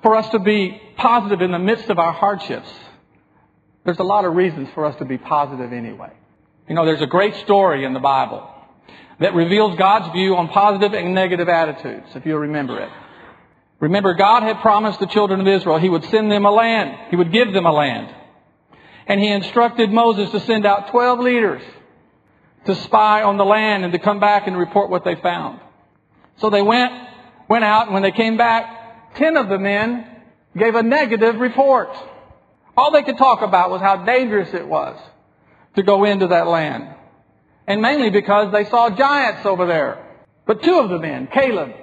for 0.02 0.16
us 0.16 0.28
to 0.30 0.38
be 0.38 0.80
positive 0.96 1.40
in 1.40 1.52
the 1.52 1.58
midst 1.58 1.88
of 1.90 1.98
our 1.98 2.12
hardships, 2.12 2.68
there's 3.84 3.98
a 3.98 4.04
lot 4.04 4.24
of 4.24 4.34
reasons 4.34 4.68
for 4.74 4.84
us 4.84 4.96
to 4.98 5.04
be 5.04 5.18
positive 5.18 5.72
anyway. 5.72 6.12
You 6.68 6.74
know, 6.74 6.84
there's 6.84 7.02
a 7.02 7.06
great 7.06 7.34
story 7.36 7.84
in 7.84 7.92
the 7.92 8.00
Bible 8.00 8.48
that 9.18 9.34
reveals 9.34 9.76
God's 9.76 10.12
view 10.12 10.36
on 10.36 10.48
positive 10.48 10.92
and 10.94 11.14
negative 11.14 11.48
attitudes, 11.48 12.06
if 12.14 12.24
you'll 12.24 12.38
remember 12.38 12.80
it. 12.80 12.90
Remember, 13.80 14.14
God 14.14 14.42
had 14.42 14.60
promised 14.60 15.00
the 15.00 15.06
children 15.06 15.40
of 15.40 15.48
Israel 15.48 15.78
He 15.78 15.88
would 15.88 16.04
send 16.04 16.30
them 16.30 16.44
a 16.44 16.50
land. 16.50 17.08
He 17.10 17.16
would 17.16 17.32
give 17.32 17.52
them 17.52 17.66
a 17.66 17.72
land. 17.72 18.14
And 19.06 19.20
He 19.20 19.28
instructed 19.28 19.90
Moses 19.90 20.30
to 20.30 20.40
send 20.40 20.66
out 20.66 20.90
12 20.90 21.20
leaders 21.20 21.62
to 22.66 22.74
spy 22.74 23.22
on 23.22 23.38
the 23.38 23.44
land 23.44 23.84
and 23.84 23.92
to 23.92 23.98
come 23.98 24.20
back 24.20 24.46
and 24.46 24.56
report 24.56 24.90
what 24.90 25.04
they 25.04 25.16
found. 25.16 25.60
So 26.36 26.50
they 26.50 26.62
went, 26.62 26.92
went 27.48 27.64
out, 27.64 27.86
and 27.86 27.94
when 27.94 28.02
they 28.02 28.12
came 28.12 28.36
back, 28.36 29.14
10 29.16 29.36
of 29.36 29.48
the 29.48 29.58
men 29.58 30.06
gave 30.56 30.74
a 30.74 30.82
negative 30.82 31.36
report. 31.36 31.88
All 32.80 32.90
they 32.92 33.02
could 33.02 33.18
talk 33.18 33.42
about 33.42 33.70
was 33.70 33.82
how 33.82 34.06
dangerous 34.06 34.54
it 34.54 34.66
was 34.66 34.98
to 35.76 35.82
go 35.82 36.04
into 36.04 36.28
that 36.28 36.46
land. 36.46 36.88
And 37.66 37.82
mainly 37.82 38.08
because 38.08 38.50
they 38.52 38.64
saw 38.64 38.88
giants 38.88 39.44
over 39.44 39.66
there. 39.66 40.02
But 40.46 40.62
two 40.62 40.78
of 40.78 40.88
the 40.88 40.98
men, 40.98 41.28
Caleb 41.30 41.74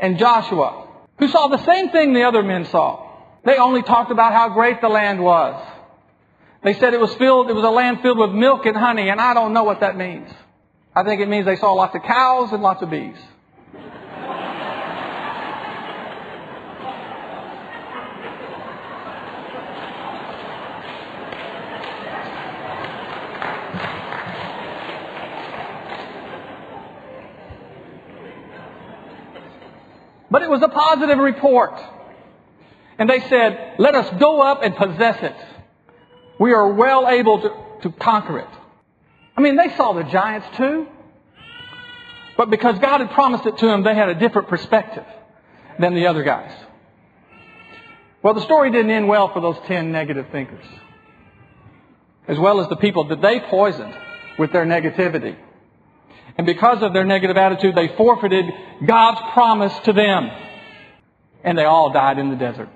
and 0.00 0.18
Joshua, 0.18 0.86
who 1.18 1.26
saw 1.26 1.48
the 1.48 1.64
same 1.64 1.90
thing 1.90 2.12
the 2.12 2.22
other 2.22 2.44
men 2.44 2.64
saw, 2.66 3.10
they 3.44 3.56
only 3.56 3.82
talked 3.82 4.12
about 4.12 4.32
how 4.32 4.50
great 4.50 4.80
the 4.80 4.88
land 4.88 5.20
was. 5.20 5.60
They 6.62 6.74
said 6.74 6.94
it 6.94 7.00
was 7.00 7.12
filled, 7.14 7.50
it 7.50 7.54
was 7.54 7.64
a 7.64 7.68
land 7.68 8.00
filled 8.00 8.18
with 8.18 8.30
milk 8.30 8.66
and 8.66 8.76
honey, 8.76 9.08
and 9.08 9.20
I 9.20 9.34
don't 9.34 9.52
know 9.52 9.64
what 9.64 9.80
that 9.80 9.96
means. 9.96 10.30
I 10.94 11.02
think 11.02 11.20
it 11.20 11.28
means 11.28 11.44
they 11.44 11.56
saw 11.56 11.72
lots 11.72 11.96
of 11.96 12.04
cows 12.04 12.52
and 12.52 12.62
lots 12.62 12.82
of 12.82 12.90
bees. 12.90 13.18
But 30.30 30.42
it 30.42 30.50
was 30.50 30.62
a 30.62 30.68
positive 30.68 31.18
report. 31.18 31.74
And 32.98 33.08
they 33.08 33.20
said, 33.28 33.76
let 33.78 33.94
us 33.94 34.08
go 34.18 34.40
up 34.40 34.62
and 34.62 34.76
possess 34.76 35.22
it. 35.22 35.36
We 36.38 36.52
are 36.52 36.72
well 36.72 37.08
able 37.08 37.40
to, 37.40 37.50
to 37.82 37.96
conquer 37.98 38.38
it. 38.38 38.48
I 39.36 39.40
mean, 39.40 39.56
they 39.56 39.74
saw 39.76 39.92
the 39.92 40.04
giants 40.04 40.46
too. 40.56 40.86
But 42.36 42.50
because 42.50 42.78
God 42.78 43.00
had 43.00 43.10
promised 43.10 43.46
it 43.46 43.58
to 43.58 43.66
them, 43.66 43.82
they 43.82 43.94
had 43.94 44.08
a 44.08 44.14
different 44.14 44.48
perspective 44.48 45.04
than 45.78 45.94
the 45.94 46.06
other 46.06 46.22
guys. 46.22 46.52
Well, 48.22 48.34
the 48.34 48.42
story 48.42 48.70
didn't 48.70 48.90
end 48.90 49.08
well 49.08 49.32
for 49.32 49.40
those 49.40 49.56
ten 49.66 49.92
negative 49.92 50.26
thinkers. 50.30 50.64
As 52.28 52.38
well 52.38 52.60
as 52.60 52.68
the 52.68 52.76
people 52.76 53.04
that 53.08 53.20
they 53.20 53.40
poisoned 53.40 53.94
with 54.38 54.52
their 54.52 54.66
negativity. 54.66 55.36
And 56.36 56.46
because 56.46 56.82
of 56.82 56.92
their 56.92 57.04
negative 57.04 57.36
attitude, 57.36 57.74
they 57.74 57.88
forfeited 57.88 58.46
God's 58.86 59.20
promise 59.32 59.76
to 59.80 59.92
them. 59.92 60.30
And 61.44 61.56
they 61.56 61.64
all 61.64 61.92
died 61.92 62.18
in 62.18 62.30
the 62.30 62.36
desert. 62.36 62.68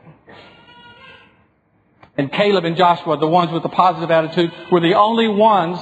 And 2.16 2.30
Caleb 2.32 2.64
and 2.64 2.76
Joshua, 2.76 3.18
the 3.18 3.26
ones 3.26 3.50
with 3.50 3.62
the 3.62 3.68
positive 3.68 4.10
attitude, 4.10 4.52
were 4.70 4.80
the 4.80 4.94
only 4.94 5.28
ones 5.28 5.78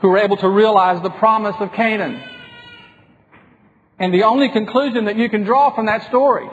who 0.00 0.08
were 0.08 0.18
able 0.18 0.36
to 0.38 0.48
realize 0.48 1.02
the 1.02 1.10
promise 1.10 1.56
of 1.60 1.72
Canaan. 1.72 2.22
And 3.98 4.12
the 4.12 4.24
only 4.24 4.48
conclusion 4.48 5.04
that 5.06 5.16
you 5.16 5.28
can 5.28 5.44
draw 5.44 5.74
from 5.74 5.86
that 5.86 6.06
story 6.08 6.48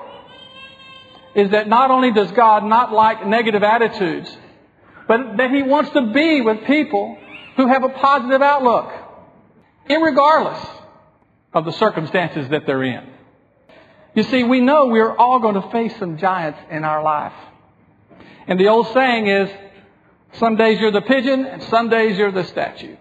is 1.34 1.52
that 1.52 1.68
not 1.68 1.92
only 1.92 2.12
does 2.12 2.32
God 2.34 2.64
not 2.66 2.92
like 2.92 3.26
negative 3.26 3.64
attitudes, 3.64 4.30
but 5.08 5.38
that 5.38 5.52
He 5.52 5.64
wants 5.64 5.92
to 5.92 6.12
be 6.14 6.42
with 6.42 6.66
people 6.66 7.18
who 7.56 7.68
have 7.68 7.84
a 7.84 7.90
positive 7.90 8.42
outlook, 8.42 8.92
irregardless 9.90 10.68
of 11.54 11.66
the 11.66 11.72
circumstances 11.74 12.50
that 12.50 12.66
they're 12.66 12.84
in. 12.84 13.08
You 14.16 14.24
see, 14.24 14.44
we 14.44 14.60
know 14.60 14.88
we're 14.88 15.16
all 15.16 15.40
going 15.40 15.56
to 15.56 15.70
face 15.70 15.98
some 15.98 16.18
giants 16.18 16.60
in 16.70 16.84
our 16.84 17.02
life. 17.02 17.34
And 18.48 18.60
the 18.60 18.68
old 18.68 18.88
saying 18.94 19.28
is, 19.28 19.50
some 20.34 20.56
days 20.56 20.80
you're 20.80 20.92
the 20.92 21.02
pigeon 21.02 21.46
and 21.46 21.64
some 21.64 21.90
days 21.90 22.18
you're 22.18 22.32
the 22.32 22.44
statue. 22.46 22.98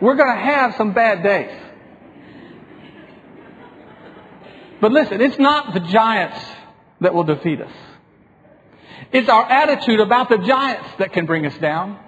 We're 0.00 0.16
going 0.16 0.36
to 0.36 0.44
have 0.44 0.74
some 0.76 0.92
bad 0.92 1.22
days. 1.22 1.60
But 4.80 4.92
listen, 4.92 5.20
it's 5.20 5.38
not 5.38 5.72
the 5.72 5.80
giants 5.80 6.38
that 7.00 7.14
will 7.14 7.24
defeat 7.24 7.60
us. 7.60 7.72
It's 9.12 9.28
our 9.28 9.44
attitude 9.50 10.00
about 10.00 10.28
the 10.28 10.38
giants 10.38 10.88
that 10.98 11.12
can 11.12 11.26
bring 11.26 11.46
us 11.46 11.56
down. 11.58 11.98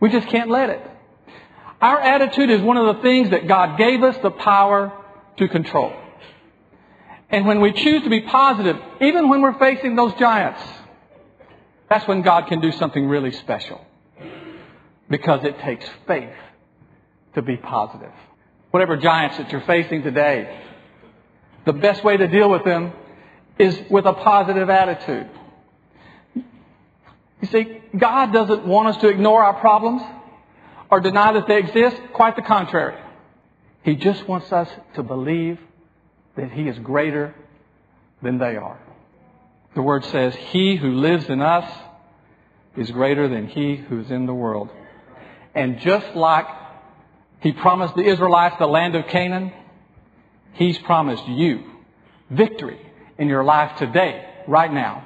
We 0.00 0.10
just 0.10 0.28
can't 0.28 0.50
let 0.50 0.70
it. 0.70 0.80
Our 1.80 2.00
attitude 2.00 2.50
is 2.50 2.60
one 2.60 2.76
of 2.76 2.96
the 2.96 3.02
things 3.02 3.30
that 3.30 3.46
God 3.46 3.78
gave 3.78 4.02
us 4.02 4.16
the 4.22 4.30
power 4.30 4.92
to 5.36 5.48
control. 5.48 5.92
And 7.30 7.46
when 7.46 7.60
we 7.60 7.72
choose 7.72 8.02
to 8.02 8.10
be 8.10 8.22
positive, 8.22 8.76
even 9.00 9.28
when 9.28 9.42
we're 9.42 9.58
facing 9.58 9.94
those 9.94 10.14
giants, 10.14 10.62
that's 11.88 12.06
when 12.08 12.22
God 12.22 12.46
can 12.48 12.60
do 12.60 12.72
something 12.72 13.06
really 13.06 13.32
special. 13.32 13.80
Because 15.10 15.44
it 15.44 15.58
takes 15.60 15.88
faith 16.06 16.34
to 17.34 17.42
be 17.42 17.56
positive. 17.56 18.12
Whatever 18.70 18.96
giants 18.96 19.38
that 19.38 19.52
you're 19.52 19.62
facing 19.62 20.02
today, 20.02 20.62
the 21.64 21.72
best 21.72 22.02
way 22.04 22.16
to 22.16 22.26
deal 22.28 22.50
with 22.50 22.64
them 22.64 22.92
is 23.58 23.78
with 23.90 24.04
a 24.04 24.12
positive 24.12 24.68
attitude. 24.68 25.28
You 27.40 27.48
see, 27.48 27.82
God 27.96 28.32
doesn't 28.32 28.66
want 28.66 28.88
us 28.88 28.96
to 28.98 29.08
ignore 29.08 29.44
our 29.44 29.60
problems 29.60 30.02
or 30.90 31.00
deny 31.00 31.32
that 31.32 31.46
they 31.46 31.58
exist. 31.58 31.96
Quite 32.12 32.36
the 32.36 32.42
contrary. 32.42 33.00
He 33.84 33.94
just 33.94 34.26
wants 34.28 34.52
us 34.52 34.68
to 34.94 35.02
believe 35.02 35.58
that 36.36 36.50
He 36.50 36.68
is 36.68 36.78
greater 36.78 37.34
than 38.22 38.38
they 38.38 38.56
are. 38.56 38.78
The 39.74 39.82
Word 39.82 40.04
says, 40.06 40.34
He 40.34 40.76
who 40.76 40.92
lives 40.94 41.28
in 41.28 41.40
us 41.40 41.70
is 42.76 42.90
greater 42.90 43.28
than 43.28 43.46
He 43.46 43.76
who's 43.76 44.10
in 44.10 44.26
the 44.26 44.34
world. 44.34 44.70
And 45.54 45.78
just 45.80 46.16
like 46.16 46.46
He 47.40 47.52
promised 47.52 47.94
the 47.94 48.04
Israelites 48.04 48.56
the 48.58 48.66
land 48.66 48.96
of 48.96 49.06
Canaan, 49.06 49.52
He's 50.54 50.78
promised 50.78 51.26
you 51.28 51.62
victory 52.30 52.80
in 53.16 53.28
your 53.28 53.44
life 53.44 53.78
today, 53.78 54.26
right 54.46 54.72
now, 54.72 55.04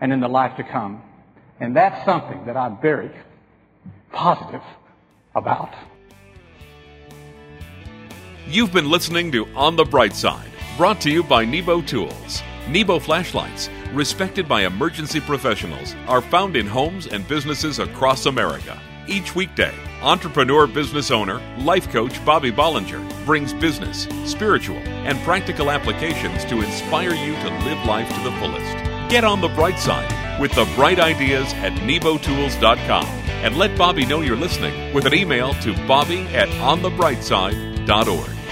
and 0.00 0.12
in 0.12 0.20
the 0.20 0.28
life 0.28 0.56
to 0.56 0.64
come. 0.64 1.02
And 1.64 1.74
that's 1.74 2.04
something 2.04 2.44
that 2.44 2.58
I'm 2.58 2.76
very 2.82 3.10
positive 4.12 4.60
about. 5.34 5.72
You've 8.46 8.70
been 8.70 8.90
listening 8.90 9.32
to 9.32 9.46
On 9.54 9.74
the 9.74 9.84
Bright 9.84 10.14
Side, 10.14 10.50
brought 10.76 11.00
to 11.00 11.10
you 11.10 11.22
by 11.22 11.46
Nebo 11.46 11.80
Tools. 11.80 12.42
Nebo 12.68 12.98
flashlights, 12.98 13.70
respected 13.94 14.46
by 14.46 14.66
emergency 14.66 15.20
professionals, 15.20 15.94
are 16.06 16.20
found 16.20 16.54
in 16.54 16.66
homes 16.66 17.06
and 17.06 17.26
businesses 17.26 17.78
across 17.78 18.26
America. 18.26 18.78
Each 19.08 19.34
weekday, 19.34 19.72
entrepreneur 20.02 20.66
business 20.66 21.10
owner, 21.10 21.40
life 21.60 21.90
coach 21.90 22.22
Bobby 22.26 22.52
Bollinger 22.52 23.02
brings 23.24 23.54
business, 23.54 24.06
spiritual, 24.26 24.76
and 25.06 25.18
practical 25.20 25.70
applications 25.70 26.44
to 26.44 26.60
inspire 26.60 27.14
you 27.14 27.34
to 27.36 27.48
live 27.64 27.86
life 27.86 28.08
to 28.08 28.22
the 28.22 28.32
fullest. 28.32 28.93
Get 29.08 29.24
on 29.24 29.40
the 29.40 29.48
bright 29.48 29.78
side 29.78 30.40
with 30.40 30.52
the 30.52 30.64
bright 30.74 30.98
ideas 30.98 31.52
at 31.54 31.72
nebotools.com 31.74 33.06
and 33.44 33.56
let 33.56 33.76
Bobby 33.76 34.06
know 34.06 34.22
you're 34.22 34.36
listening 34.36 34.92
with 34.94 35.06
an 35.06 35.14
email 35.14 35.54
to 35.54 35.74
bobby 35.86 36.22
at 36.28 36.48
onthebrightside.org. 36.48 38.43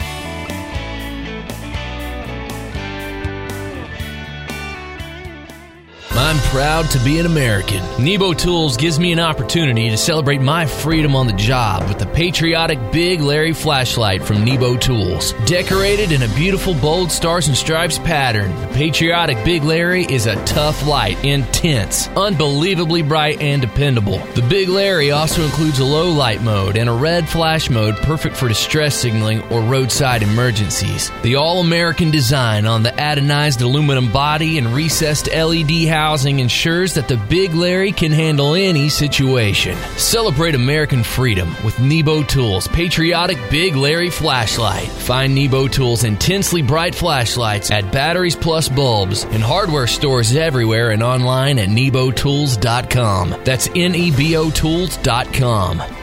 I'm 6.32 6.38
proud 6.44 6.88
to 6.92 6.98
be 7.00 7.18
an 7.18 7.26
American. 7.26 7.82
Nebo 8.02 8.32
Tools 8.32 8.78
gives 8.78 8.98
me 8.98 9.12
an 9.12 9.20
opportunity 9.20 9.90
to 9.90 9.98
celebrate 9.98 10.40
my 10.40 10.64
freedom 10.64 11.14
on 11.14 11.26
the 11.26 11.34
job 11.34 11.86
with 11.86 11.98
the 11.98 12.06
patriotic 12.06 12.78
Big 12.90 13.20
Larry 13.20 13.52
flashlight 13.52 14.22
from 14.22 14.42
Nebo 14.42 14.78
Tools. 14.78 15.34
Decorated 15.44 16.10
in 16.10 16.22
a 16.22 16.34
beautiful 16.34 16.72
bold 16.72 17.12
stars 17.12 17.48
and 17.48 17.56
stripes 17.56 17.98
pattern, 17.98 18.58
the 18.62 18.68
patriotic 18.68 19.44
Big 19.44 19.62
Larry 19.62 20.06
is 20.06 20.24
a 20.24 20.42
tough 20.46 20.86
light, 20.86 21.22
intense, 21.22 22.08
unbelievably 22.16 23.02
bright, 23.02 23.42
and 23.42 23.60
dependable. 23.60 24.16
The 24.34 24.40
Big 24.48 24.70
Larry 24.70 25.10
also 25.10 25.44
includes 25.44 25.80
a 25.80 25.84
low 25.84 26.10
light 26.10 26.40
mode 26.40 26.78
and 26.78 26.88
a 26.88 26.94
red 26.94 27.28
flash 27.28 27.68
mode 27.68 27.96
perfect 27.96 28.36
for 28.36 28.48
distress 28.48 28.96
signaling 28.96 29.42
or 29.52 29.60
roadside 29.60 30.22
emergencies. 30.22 31.10
The 31.20 31.34
all 31.34 31.60
American 31.60 32.10
design 32.10 32.64
on 32.64 32.82
the 32.82 32.92
anodized 32.92 33.60
aluminum 33.60 34.10
body 34.10 34.56
and 34.56 34.68
recessed 34.68 35.28
LED 35.30 35.88
housing 35.88 36.21
ensures 36.26 36.94
that 36.94 37.08
the 37.08 37.16
Big 37.16 37.54
Larry 37.54 37.92
can 37.92 38.12
handle 38.12 38.54
any 38.54 38.88
situation. 38.88 39.76
Celebrate 39.96 40.54
American 40.54 41.02
freedom 41.02 41.54
with 41.64 41.78
Nebo 41.78 42.22
Tools 42.22 42.68
Patriotic 42.68 43.38
Big 43.50 43.74
Larry 43.76 44.10
flashlight. 44.10 44.88
Find 44.88 45.34
Nebo 45.34 45.68
Tools 45.68 46.04
intensely 46.04 46.62
bright 46.62 46.94
flashlights 46.94 47.70
at 47.70 47.90
Batteries 47.92 48.36
Plus 48.36 48.68
Bulbs 48.68 49.24
in 49.24 49.40
hardware 49.40 49.86
stores 49.86 50.36
everywhere 50.36 50.90
and 50.90 51.02
online 51.02 51.58
at 51.58 51.68
nebotools.com. 51.68 53.42
That's 53.44 53.68
N 53.74 53.94
E 53.94 54.10
B 54.10 54.36
O 54.36 54.50
Tools.com. 54.50 56.01